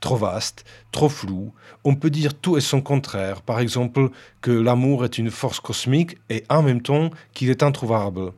trop 0.00 0.16
vaste, 0.16 0.64
trop 0.92 1.08
flou. 1.08 1.52
On 1.84 1.94
peut 1.94 2.10
dire 2.10 2.34
tout 2.34 2.56
et 2.56 2.60
son 2.60 2.80
contraire. 2.80 3.42
Par 3.42 3.60
exemple, 3.60 4.10
que 4.40 4.50
l'amour 4.50 5.04
est 5.04 5.18
une 5.18 5.30
force 5.30 5.60
cosmique 5.60 6.16
et 6.30 6.44
en 6.48 6.62
même 6.62 6.82
temps 6.82 7.10
qu'il 7.32 7.50
est 7.50 7.62
introuvable. 7.62 8.32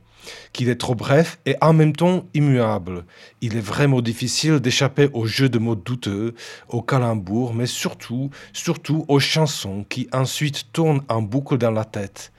Qu'il 0.52 0.68
est 0.68 0.80
trop 0.80 0.94
bref 0.94 1.38
et 1.46 1.56
en 1.60 1.72
même 1.72 1.94
temps 1.94 2.24
immuable. 2.34 3.04
Il 3.40 3.56
est 3.56 3.60
vraiment 3.60 4.02
difficile 4.02 4.60
d'échapper 4.60 5.08
aux 5.12 5.26
jeux 5.26 5.48
de 5.48 5.58
mots 5.58 5.76
douteux, 5.76 6.34
aux 6.68 6.82
calembours, 6.82 7.54
mais 7.54 7.66
surtout, 7.66 8.30
surtout 8.52 9.04
aux 9.08 9.20
chansons 9.20 9.86
qui 9.88 10.08
ensuite 10.12 10.72
tournent 10.72 11.02
en 11.08 11.22
boucle 11.22 11.56
dans 11.56 11.70
la 11.70 11.84
tête. 11.84 12.32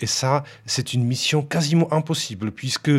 Et 0.00 0.06
ça, 0.06 0.44
c'est 0.64 0.94
une 0.94 1.04
mission 1.04 1.42
quasiment 1.42 1.92
impossible, 1.92 2.52
puisque 2.52 2.92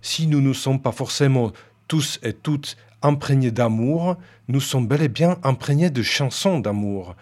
si 0.00 0.26
nous 0.26 0.40
ne 0.40 0.52
sommes 0.52 0.80
pas 0.80 0.92
forcément 0.92 1.52
tous 1.88 2.18
et 2.22 2.32
toutes 2.32 2.76
imprégnés 3.02 3.50
d'amour, 3.50 4.16
nous 4.48 4.60
sommes 4.60 4.86
bel 4.86 5.02
et 5.02 5.08
bien 5.08 5.38
imprégnés 5.42 5.90
de 5.90 6.02
chansons 6.02 6.58
d'amour. 6.58 7.16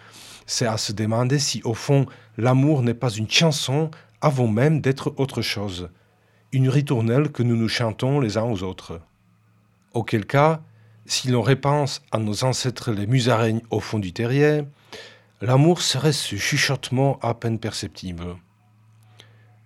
C'est 0.45 0.65
à 0.65 0.77
se 0.77 0.91
demander 0.91 1.39
si, 1.39 1.61
au 1.63 1.73
fond, 1.73 2.05
l'amour 2.37 2.83
n'est 2.83 2.93
pas 2.93 3.09
une 3.09 3.29
chanson 3.29 3.91
avant 4.21 4.47
même 4.47 4.81
d'être 4.81 5.13
autre 5.17 5.41
chose, 5.41 5.89
une 6.51 6.69
ritournelle 6.69 7.31
que 7.31 7.43
nous 7.43 7.55
nous 7.55 7.69
chantons 7.69 8.19
les 8.19 8.37
uns 8.37 8.43
aux 8.43 8.63
autres. 8.63 9.01
Auquel 9.93 10.25
cas, 10.25 10.61
si 11.05 11.29
l'on 11.29 11.41
repense 11.41 12.01
à 12.11 12.19
nos 12.19 12.43
ancêtres 12.43 12.91
les 12.91 13.07
musaraignes 13.07 13.61
au 13.69 13.79
fond 13.79 13.99
du 13.99 14.13
terrier, 14.13 14.63
l'amour 15.41 15.81
serait 15.81 16.13
ce 16.13 16.35
chuchotement 16.35 17.19
à 17.21 17.33
peine 17.33 17.59
perceptible. 17.59 18.35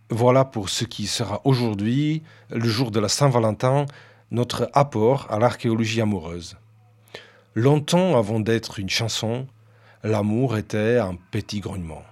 Voilà 0.10 0.46
pour 0.46 0.70
ce 0.70 0.86
qui 0.86 1.08
sera 1.08 1.42
aujourd'hui, 1.46 2.24
le 2.50 2.68
jour 2.68 2.92
de 2.92 3.00
la 3.00 3.10
Saint-Valentin, 3.10 3.86
notre 4.32 4.70
apport 4.74 5.28
à 5.30 5.40
l'archéologie 5.40 6.02
amoureuse. 6.02 6.58
Longtemps 7.54 8.18
avant 8.18 8.40
d'être 8.40 8.80
une 8.80 8.90
chanson, 8.90 9.48
l'amour 10.04 10.58
était 10.58 10.98
un 10.98 11.16
petit 11.32 11.60
grognement. 11.60 12.04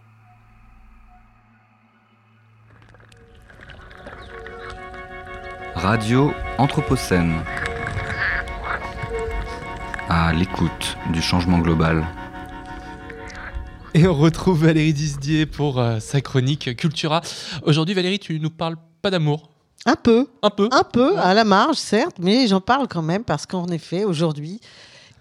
Radio 5.75 6.31
Anthropocène. 6.59 7.43
À 10.07 10.31
l'écoute 10.33 10.97
du 11.11 11.21
changement 11.21 11.59
global. 11.59 12.05
Et 13.95 14.07
on 14.07 14.13
retrouve 14.13 14.65
Valérie 14.65 14.93
Disdier 14.93 15.45
pour 15.45 15.79
euh, 15.79 15.99
sa 15.99 16.21
chronique 16.21 16.75
Cultura. 16.77 17.21
Aujourd'hui, 17.63 17.93
Valérie, 17.93 18.19
tu 18.19 18.39
nous 18.39 18.49
parles 18.49 18.77
pas 19.01 19.11
d'amour 19.11 19.52
Un 19.85 19.95
peu. 19.95 20.27
Un 20.41 20.49
peu 20.49 20.69
Un 20.71 20.83
peu, 20.83 21.17
à 21.17 21.33
la 21.33 21.43
marge, 21.43 21.77
certes, 21.77 22.17
mais 22.19 22.47
j'en 22.47 22.61
parle 22.61 22.87
quand 22.87 23.01
même 23.01 23.23
parce 23.23 23.45
qu'en 23.45 23.67
effet, 23.67 24.05
aujourd'hui, 24.05 24.61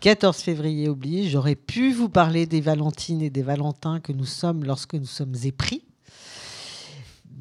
14 0.01 0.37
février 0.37 0.89
oblige, 0.89 1.31
j'aurais 1.31 1.55
pu 1.55 1.93
vous 1.93 2.09
parler 2.09 2.47
des 2.47 2.61
Valentines 2.61 3.23
et 3.23 3.31
des 3.31 3.43
Valentins 3.43 4.01
que 4.01 4.13
nous 4.13 4.25
sommes 4.25 4.65
lorsque 4.65 4.95
nous 4.95 5.07
sommes 5.07 5.35
épris 5.45 5.85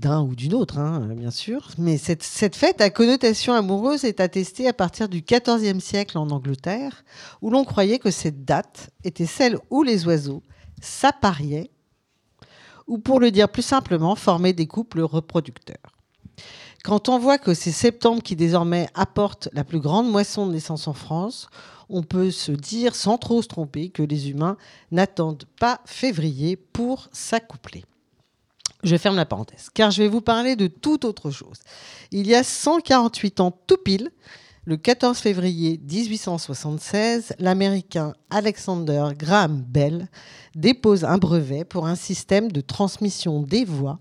d'un 0.02 0.22
ou 0.24 0.36
d'une 0.36 0.56
autre, 0.56 0.80
hein, 0.80 1.08
bien 1.16 1.30
sûr. 1.30 1.70
Mais 1.78 1.98
cette, 1.98 2.24
cette, 2.24 2.56
fête 2.56 2.82
à 2.82 2.90
connotation 2.90 3.54
amoureuse 3.54 4.04
est 4.04 4.20
attestée 4.20 4.68
à 4.68 4.74
partir 4.74 5.08
du 5.08 5.22
XIVe 5.22 5.80
siècle 5.80 6.18
en 6.18 6.30
Angleterre, 6.32 7.04
où 7.42 7.52
l'on 7.52 7.64
croyait 7.64 8.00
que 8.00 8.10
cette 8.10 8.44
date 8.44 8.90
était 9.04 9.28
celle 9.28 9.60
où 9.70 9.84
les 9.84 10.08
oiseaux 10.08 10.42
s'appariaient, 10.82 11.70
ou 12.88 12.98
pour 12.98 13.20
le 13.20 13.30
dire 13.30 13.48
plus 13.48 13.62
simplement, 13.62 14.16
formaient 14.16 14.54
des 14.54 14.68
couples 14.68 15.02
reproducteurs. 15.02 15.96
Quand 16.84 17.10
on 17.10 17.20
voit 17.20 17.38
que 17.38 17.54
c'est 17.54 17.72
septembre 17.72 18.24
qui 18.24 18.36
désormais 18.36 18.88
apporte 18.96 19.50
la 19.54 19.64
plus 19.64 19.80
grande 19.80 20.10
moisson 20.10 20.48
de 20.48 20.54
naissance 20.54 20.88
en 20.88 20.94
France, 20.94 21.48
on 21.90 22.02
peut 22.02 22.32
se 22.32 22.52
dire 22.52 22.96
sans 22.96 23.20
trop 23.20 23.44
se 23.44 23.48
tromper 23.48 23.90
que 23.90 24.02
les 24.02 24.30
humains 24.30 24.58
n'attendent 24.90 25.46
pas 25.60 25.82
février 25.86 26.56
pour 26.56 27.10
s'accoupler. 27.12 27.86
Je 28.84 28.98
ferme 28.98 29.16
la 29.16 29.28
parenthèse, 29.28 29.70
car 29.76 29.92
je 29.92 30.02
vais 30.02 30.10
vous 30.10 30.22
parler 30.22 30.56
de 30.56 30.66
toute 30.66 31.06
autre 31.06 31.30
chose. 31.30 31.60
Il 32.12 32.26
y 32.26 32.34
a 32.34 32.44
148 32.44 33.42
ans 33.42 33.56
tout 33.68 33.78
pile, 33.78 34.10
le 34.66 34.76
14 34.76 35.20
février 35.20 35.80
1876, 35.88 37.34
l'Américain 37.38 38.14
Alexander 38.32 39.10
Graham 39.16 39.62
Bell 39.62 40.08
dépose 40.56 41.04
un 41.04 41.20
brevet 41.20 41.64
pour 41.64 41.86
un 41.86 41.96
système 41.96 42.52
de 42.52 42.62
transmission 42.62 43.44
des 43.44 43.66
voix 43.66 44.00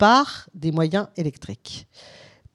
par 0.00 0.48
des 0.54 0.72
moyens 0.72 1.08
électriques. 1.18 1.86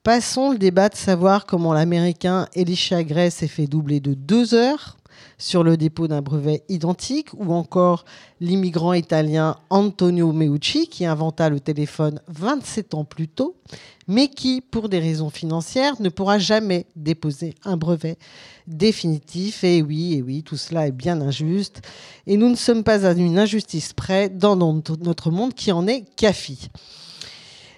Passons 0.02 0.50
le 0.50 0.58
débat 0.58 0.88
de 0.88 0.96
savoir 0.96 1.46
comment 1.46 1.72
l'Américain 1.72 2.48
Elisha 2.54 3.04
Gray 3.04 3.30
s'est 3.30 3.46
fait 3.46 3.68
doubler 3.68 4.00
de 4.00 4.14
deux 4.14 4.52
heures 4.52 4.96
sur 5.38 5.62
le 5.62 5.76
dépôt 5.76 6.08
d'un 6.08 6.22
brevet 6.22 6.64
identique, 6.68 7.28
ou 7.34 7.52
encore 7.52 8.04
l'immigrant 8.40 8.94
italien 8.94 9.56
Antonio 9.70 10.32
Meucci 10.32 10.88
qui 10.88 11.06
inventa 11.06 11.48
le 11.48 11.60
téléphone 11.60 12.20
27 12.26 12.94
ans 12.94 13.04
plus 13.04 13.28
tôt, 13.28 13.54
mais 14.08 14.26
qui, 14.26 14.60
pour 14.60 14.88
des 14.88 14.98
raisons 14.98 15.30
financières, 15.30 15.94
ne 16.00 16.08
pourra 16.08 16.40
jamais 16.40 16.86
déposer 16.96 17.54
un 17.64 17.76
brevet 17.76 18.18
définitif. 18.66 19.62
Et 19.62 19.82
oui, 19.82 20.14
et 20.14 20.22
oui, 20.22 20.42
tout 20.42 20.56
cela 20.56 20.88
est 20.88 20.92
bien 20.92 21.20
injuste. 21.20 21.80
Et 22.26 22.36
nous 22.36 22.48
ne 22.48 22.56
sommes 22.56 22.82
pas 22.82 23.06
à 23.06 23.12
une 23.12 23.38
injustice 23.38 23.92
près 23.92 24.28
dans 24.28 24.56
notre 24.56 25.30
monde 25.30 25.54
qui 25.54 25.70
en 25.70 25.86
est 25.86 26.04
CAFI. 26.16 26.70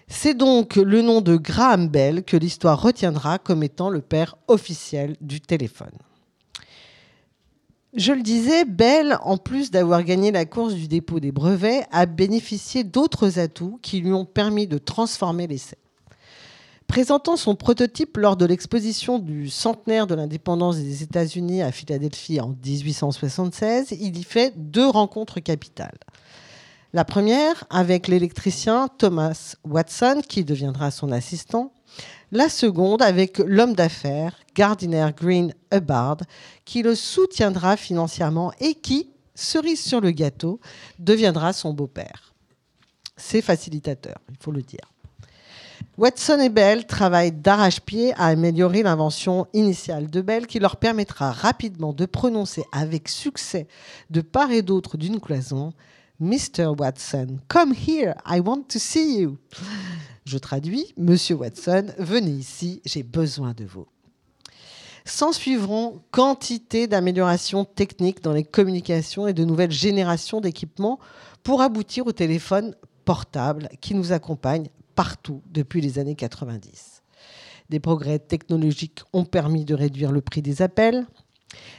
C'est 0.09 0.35
donc 0.35 0.77
le 0.77 1.03
nom 1.03 1.21
de 1.21 1.37
Graham 1.37 1.89
Bell 1.89 2.25
que 2.25 2.37
l'histoire 2.37 2.81
retiendra 2.81 3.39
comme 3.39 3.63
étant 3.63 3.91
le 3.91 4.01
père 4.01 4.37
officiel 4.49 5.17
du 5.21 5.41
téléphone. 5.41 5.93
Je 7.95 8.13
le 8.13 8.23
disais, 8.23 8.65
Bell, 8.65 9.19
en 9.23 9.39
plus 9.39 9.71
d'avoir 9.71 10.03
gagné 10.03 10.31
la 10.31 10.45
course 10.45 10.75
du 10.75 10.89
dépôt 10.89 11.21
des 11.21 11.33
brevets, 11.33 11.87
a 11.91 12.07
bénéficié 12.07 12.85
d'autres 12.85 13.39
atouts 13.39 13.79
qui 13.83 14.01
lui 14.01 14.13
ont 14.13 14.25
permis 14.25 14.67
de 14.67 14.79
transformer 14.79 15.47
l'essai. 15.47 15.79
Présentant 16.87 17.37
son 17.37 17.55
prototype 17.55 18.17
lors 18.17 18.37
de 18.37 18.47
l'exposition 18.47 19.19
du 19.19 19.51
centenaire 19.51 20.07
de 20.07 20.15
l'indépendance 20.15 20.77
des 20.77 21.03
États-Unis 21.03 21.63
à 21.63 21.71
Philadelphie 21.71 22.41
en 22.41 22.57
1876, 22.65 23.93
il 23.93 24.19
y 24.19 24.23
fait 24.23 24.55
deux 24.57 24.89
rencontres 24.89 25.41
capitales. 25.41 25.99
La 26.95 27.05
première 27.05 27.65
avec 27.69 28.09
l'électricien 28.09 28.89
Thomas 28.89 29.57
Watson, 29.65 30.23
qui 30.27 30.43
deviendra 30.43 30.91
son 30.91 31.13
assistant, 31.13 31.75
la 32.33 32.49
seconde 32.49 33.03
avec 33.03 33.39
l'homme 33.39 33.75
d'affaires 33.75 34.39
Gardiner 34.55 35.09
Green 35.15 35.53
Hubbard, 35.71 36.17
qui 36.65 36.83
le 36.83 36.95
soutiendra 36.95 37.77
financièrement 37.77 38.53
et 38.59 38.73
qui, 38.73 39.11
cerise 39.35 39.85
sur 39.85 40.01
le 40.01 40.13
gâteau, 40.13 40.61
deviendra 40.99 41.53
son 41.53 41.75
beau-père. 41.75 42.33
C'est 43.19 43.43
facilitateur, 43.43 44.17
il 44.31 44.37
faut 44.41 44.53
le 44.53 44.63
dire. 44.63 44.91
Watson 45.99 46.39
et 46.41 46.49
Bell 46.49 46.87
travaillent 46.87 47.33
d'arrache-pied 47.33 48.15
à 48.15 48.29
améliorer 48.29 48.83
l'invention 48.83 49.47
initiale 49.53 50.09
de 50.09 50.23
Bell 50.23 50.47
qui 50.47 50.59
leur 50.59 50.77
permettra 50.77 51.33
rapidement 51.33 51.93
de 51.93 52.07
prononcer 52.07 52.65
avec 52.73 53.11
succès 53.11 53.67
de 54.09 54.23
part 54.23 54.53
et 54.53 54.63
d'autre 54.63 54.97
d'une 54.97 55.21
cloison 55.21 55.75
Mr. 56.21 56.75
Watson, 56.77 57.39
come 57.47 57.73
here, 57.73 58.15
I 58.27 58.41
want 58.41 58.65
to 58.71 58.81
see 58.81 59.21
you. 59.21 59.39
Je 60.25 60.37
traduis, 60.37 60.93
Monsieur 60.97 61.37
Watson, 61.37 61.93
venez 61.97 62.33
ici, 62.33 62.83
j'ai 62.85 63.05
besoin 63.05 63.55
de 63.55 63.65
vous. 63.65 63.87
S'en 65.05 65.33
suivront 65.33 66.03
quantité 66.11 66.89
d'améliorations 66.89 67.65
techniques 67.65 68.21
dans 68.21 68.33
les 68.33 68.43
communications 68.43 69.29
et 69.29 69.33
de 69.33 69.45
nouvelles 69.45 69.71
générations 69.71 70.41
d'équipements 70.41 70.99
pour 71.45 71.63
aboutir 71.63 72.09
au 72.09 72.13
téléphone 72.13 72.75
portable 73.05 73.69
qui 73.81 73.95
nous 73.95 74.11
accompagne 74.11 74.67
partout 74.97 75.41
depuis 75.53 75.81
les 75.81 76.01
années 76.01 76.17
90. 76.17 77.03
Des 77.71 77.79
progrès 77.79 78.19
technologiques 78.19 79.03
ont 79.13 79.25
permis 79.25 79.65
de 79.65 79.75
réduire 79.75 80.11
le 80.11 80.21
prix 80.21 80.43
des 80.43 80.63
appels. 80.63 81.07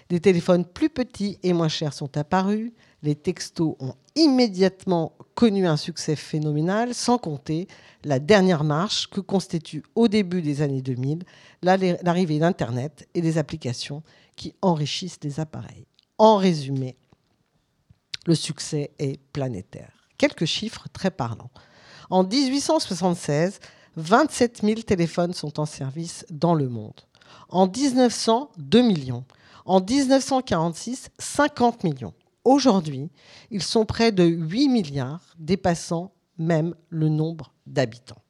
Des 0.08 0.22
téléphones 0.22 0.64
plus 0.64 0.90
petits 0.90 1.40
et 1.44 1.52
moins 1.52 1.68
chers 1.68 1.94
sont 1.94 2.18
apparus. 2.18 2.72
Les 3.02 3.16
textos 3.16 3.76
ont 3.80 3.94
immédiatement 4.16 5.14
connu 5.36 5.66
un 5.66 5.78
succès 5.78 6.16
phénoménal, 6.16 6.94
sans 6.94 7.18
compter 7.18 7.68
la 8.04 8.20
dernière 8.20 8.64
marche 8.64 9.08
que 9.08 9.22
constitue 9.22 9.84
au 9.96 10.08
début 10.08 10.42
des 10.42 10.62
années 10.62 10.82
2000 10.82 11.24
l'arrivée 11.62 12.40
d'Internet 12.40 13.08
et 13.14 13.22
des 13.22 13.38
applications 13.38 14.04
qui 14.36 14.54
enrichissent 14.62 15.20
les 15.24 15.40
appareils. 15.40 15.86
En 16.18 16.36
résumé, 16.36 16.98
le 18.26 18.36
succès 18.36 18.92
est 19.00 19.20
planétaire. 19.32 19.94
Quelques 20.18 20.46
chiffres 20.46 20.88
très 20.92 21.12
parlants. 21.12 21.52
En 22.10 22.24
1876, 22.24 23.60
27 23.96 24.62
000 24.64 24.82
téléphones 24.82 25.34
sont 25.34 25.60
en 25.60 25.66
service 25.66 26.26
dans 26.30 26.54
le 26.54 26.68
monde. 26.68 27.00
En 27.50 27.68
1900, 27.68 28.52
2 28.58 28.82
millions. 28.82 29.24
En 29.66 29.82
1946, 29.82 31.10
50 31.18 31.84
millions. 31.84 32.14
Aujourd'hui, 32.44 33.10
ils 33.52 33.64
sont 33.64 33.86
près 33.86 34.12
de 34.12 34.24
8 34.24 34.70
milliards, 34.70 35.36
dépassant 35.38 36.14
même 36.38 36.74
le 36.90 37.10
nombre 37.10 37.54
d'habitants. 37.68 38.22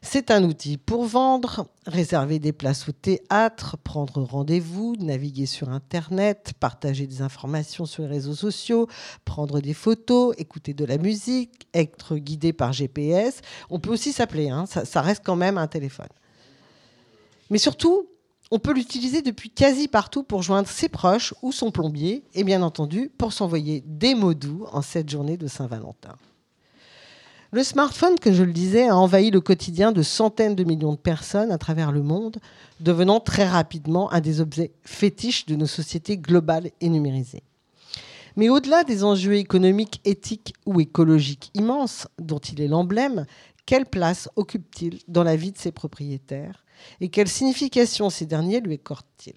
C'est 0.00 0.30
un 0.30 0.44
outil 0.44 0.76
pour 0.76 1.04
vendre, 1.04 1.66
réserver 1.86 2.38
des 2.38 2.52
places 2.52 2.88
au 2.88 2.92
théâtre, 2.92 3.76
prendre 3.78 4.22
rendez-vous, 4.22 4.94
naviguer 4.96 5.46
sur 5.46 5.70
Internet, 5.70 6.52
partager 6.60 7.06
des 7.06 7.20
informations 7.20 7.84
sur 7.84 8.04
les 8.04 8.08
réseaux 8.08 8.34
sociaux, 8.34 8.86
prendre 9.24 9.60
des 9.60 9.74
photos, 9.74 10.34
écouter 10.38 10.72
de 10.72 10.84
la 10.84 10.98
musique, 10.98 11.66
être 11.74 12.16
guidé 12.16 12.52
par 12.52 12.72
GPS. 12.72 13.40
On 13.70 13.80
peut 13.80 13.90
aussi 13.90 14.12
s'appeler, 14.12 14.50
hein, 14.50 14.66
ça, 14.66 14.84
ça 14.84 15.02
reste 15.02 15.22
quand 15.24 15.36
même 15.36 15.58
un 15.58 15.66
téléphone. 15.66 16.08
Mais 17.50 17.58
surtout, 17.58 18.06
on 18.50 18.58
peut 18.58 18.72
l'utiliser 18.72 19.22
depuis 19.22 19.50
quasi 19.50 19.88
partout 19.88 20.22
pour 20.22 20.42
joindre 20.42 20.68
ses 20.68 20.88
proches 20.88 21.34
ou 21.42 21.52
son 21.52 21.70
plombier, 21.70 22.24
et 22.34 22.44
bien 22.44 22.62
entendu 22.62 23.10
pour 23.18 23.32
s'envoyer 23.32 23.82
des 23.86 24.14
mots 24.14 24.34
doux 24.34 24.66
en 24.72 24.82
cette 24.82 25.10
journée 25.10 25.36
de 25.36 25.46
Saint-Valentin. 25.46 26.16
Le 27.50 27.62
smartphone, 27.62 28.18
que 28.18 28.32
je 28.32 28.42
le 28.42 28.52
disais, 28.52 28.88
a 28.88 28.96
envahi 28.96 29.30
le 29.30 29.40
quotidien 29.40 29.90
de 29.90 30.02
centaines 30.02 30.54
de 30.54 30.64
millions 30.64 30.92
de 30.92 30.98
personnes 30.98 31.50
à 31.50 31.56
travers 31.56 31.92
le 31.92 32.02
monde, 32.02 32.36
devenant 32.80 33.20
très 33.20 33.48
rapidement 33.48 34.12
un 34.12 34.20
des 34.20 34.42
objets 34.42 34.72
fétiches 34.82 35.46
de 35.46 35.56
nos 35.56 35.66
sociétés 35.66 36.18
globales 36.18 36.70
et 36.82 36.90
numérisées. 36.90 37.42
Mais 38.36 38.50
au-delà 38.50 38.84
des 38.84 39.02
enjeux 39.02 39.36
économiques, 39.36 40.00
éthiques 40.04 40.54
ou 40.66 40.78
écologiques 40.80 41.50
immenses 41.54 42.06
dont 42.18 42.38
il 42.38 42.60
est 42.60 42.68
l'emblème, 42.68 43.24
quelle 43.64 43.86
place 43.86 44.28
occupe-t-il 44.36 45.00
dans 45.08 45.24
la 45.24 45.36
vie 45.36 45.52
de 45.52 45.58
ses 45.58 45.72
propriétaires? 45.72 46.64
Et 47.00 47.08
quelle 47.08 47.28
signification 47.28 48.10
ces 48.10 48.26
derniers 48.26 48.60
lui 48.60 48.74
accordent-ils? 48.74 49.34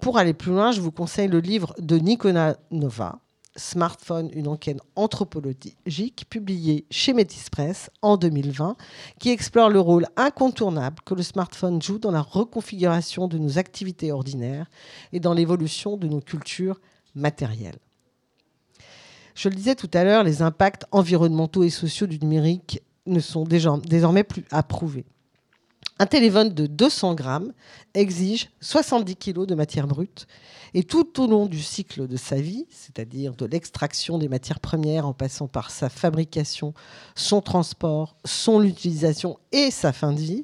Pour 0.00 0.18
aller 0.18 0.32
plus 0.32 0.52
loin, 0.52 0.72
je 0.72 0.80
vous 0.80 0.92
conseille 0.92 1.28
le 1.28 1.40
livre 1.40 1.74
de 1.78 1.98
Nicolas 1.98 2.56
Nova, 2.70 3.20
Smartphone, 3.56 4.30
une 4.32 4.48
enquête 4.48 4.78
anthropologique 4.96 6.24
publiée 6.30 6.86
chez 6.90 7.12
Métis 7.12 7.50
Press 7.50 7.90
en 8.00 8.16
2020, 8.16 8.76
qui 9.18 9.30
explore 9.30 9.68
le 9.68 9.80
rôle 9.80 10.06
incontournable 10.16 11.02
que 11.04 11.14
le 11.14 11.22
smartphone 11.22 11.82
joue 11.82 11.98
dans 11.98 12.12
la 12.12 12.22
reconfiguration 12.22 13.28
de 13.28 13.38
nos 13.38 13.58
activités 13.58 14.12
ordinaires 14.12 14.70
et 15.12 15.20
dans 15.20 15.34
l'évolution 15.34 15.96
de 15.96 16.06
nos 16.06 16.20
cultures 16.20 16.80
matérielles. 17.14 17.78
Je 19.34 19.48
le 19.48 19.54
disais 19.54 19.74
tout 19.74 19.90
à 19.92 20.04
l'heure, 20.04 20.24
les 20.24 20.42
impacts 20.42 20.84
environnementaux 20.92 21.64
et 21.64 21.70
sociaux 21.70 22.06
du 22.06 22.18
numérique 22.18 22.82
ne 23.06 23.20
sont 23.20 23.44
désormais 23.44 24.24
plus 24.24 24.44
approuvés. 24.50 25.06
Un 26.00 26.06
téléphone 26.06 26.48
de 26.54 26.66
200 26.66 27.14
grammes 27.14 27.52
exige 27.92 28.48
70 28.62 29.16
kg 29.16 29.44
de 29.44 29.54
matière 29.54 29.86
brute 29.86 30.26
et 30.72 30.82
tout 30.82 31.20
au 31.22 31.26
long 31.26 31.44
du 31.44 31.60
cycle 31.60 32.08
de 32.08 32.16
sa 32.16 32.36
vie, 32.36 32.64
c'est-à-dire 32.70 33.34
de 33.34 33.44
l'extraction 33.44 34.16
des 34.16 34.30
matières 34.30 34.60
premières 34.60 35.06
en 35.06 35.12
passant 35.12 35.46
par 35.46 35.70
sa 35.70 35.90
fabrication, 35.90 36.72
son 37.14 37.42
transport, 37.42 38.16
son 38.24 38.62
utilisation 38.62 39.38
et 39.52 39.70
sa 39.70 39.92
fin 39.92 40.14
de 40.14 40.20
vie, 40.20 40.42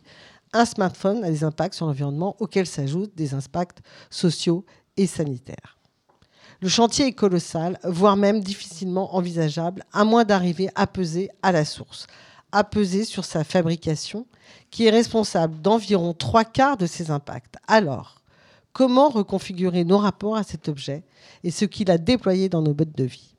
un 0.53 0.67
smartphone 0.67 1.25
a 1.25 1.31
des 1.31 1.43
impacts 1.43 1.77
sur 1.77 1.87
l'environnement 1.87 2.37
auxquels 2.39 2.67
s'ajoutent 2.67 3.17
des 3.17 3.33
impacts 3.33 3.79
sociaux 4.11 4.67
et 4.99 5.07
sanitaires. 5.07 5.79
Le 6.61 6.69
chantier 6.69 7.07
est 7.07 7.13
colossal, 7.13 7.79
voire 7.83 8.19
même 8.19 8.43
difficilement 8.43 9.17
envisageable, 9.17 9.85
à 9.95 10.05
moins 10.05 10.25
d'arriver 10.25 10.69
à 10.75 10.87
peser 10.87 11.31
à 11.43 11.51
la 11.51 11.65
source, 11.65 12.07
à 12.53 12.65
peser 12.65 13.05
sur 13.05 13.25
sa 13.25 13.45
fabrication, 13.45 14.27
qui 14.71 14.87
est 14.87 14.91
responsable 14.91 15.61
d'environ 15.61 16.15
trois 16.15 16.45
quarts 16.45 16.77
de 16.77 16.87
ces 16.87 17.11
impacts. 17.11 17.57
Alors, 17.67 18.23
comment 18.73 19.09
reconfigurer 19.09 19.85
nos 19.85 19.99
rapports 19.99 20.37
à 20.37 20.43
cet 20.43 20.69
objet 20.69 21.05
et 21.45 21.51
ce 21.51 21.65
qu'il 21.65 21.91
a 21.91 21.99
déployé 21.99 22.49
dans 22.49 22.63
nos 22.63 22.75
modes 22.75 22.93
de 22.93 23.05
vie? 23.05 23.35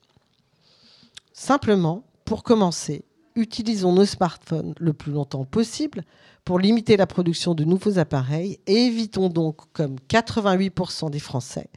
Simplement, 1.34 2.03
pour 2.26 2.43
commencer, 2.43 3.05
utilisons 3.36 3.93
nos 3.93 4.05
smartphones 4.05 4.74
le 4.80 4.93
plus 4.93 5.12
longtemps 5.12 5.45
possible 5.45 6.03
pour 6.43 6.60
limiter 6.60 6.97
la 6.97 7.08
production 7.08 7.53
de 7.53 7.64
nouveaux 7.64 7.99
appareils 7.99 8.60
et 8.68 8.86
évitons 8.86 9.30
donc, 9.30 9.62
comme 9.74 9.97
88% 10.10 11.10
des 11.12 11.20
Français, 11.20 11.70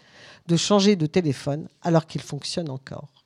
de 0.47 0.57
changer 0.57 0.97
de 0.97 1.07
téléphone 1.07 1.68
alors 1.83 2.07
qu'il 2.07 2.22
fonctionne 2.22 2.70
encore. 2.70 3.24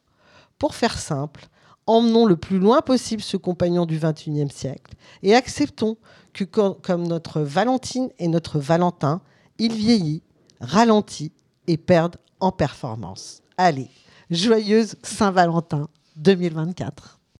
Pour 0.59 0.74
faire 0.74 0.98
simple, 0.98 1.46
emmenons 1.87 2.26
le 2.26 2.37
plus 2.37 2.59
loin 2.59 2.80
possible 2.80 3.22
ce 3.22 3.37
compagnon 3.37 3.87
du 3.87 3.99
XXIe 3.99 4.51
siècle 4.51 4.95
et 5.22 5.35
acceptons 5.35 5.97
que 6.32 6.45
comme 6.45 7.07
notre 7.07 7.41
Valentine 7.41 8.11
et 8.18 8.28
notre 8.28 8.59
Valentin, 8.59 9.20
il 9.59 9.72
vieillit, 9.72 10.22
ralentit 10.61 11.32
et 11.66 11.76
perd 11.76 12.16
en 12.41 12.53
performance. 12.53 13.43
Allez, 13.57 13.89
joyeuse 14.30 14.97
Saint-Valentin 15.03 15.89
2024. 16.16 17.20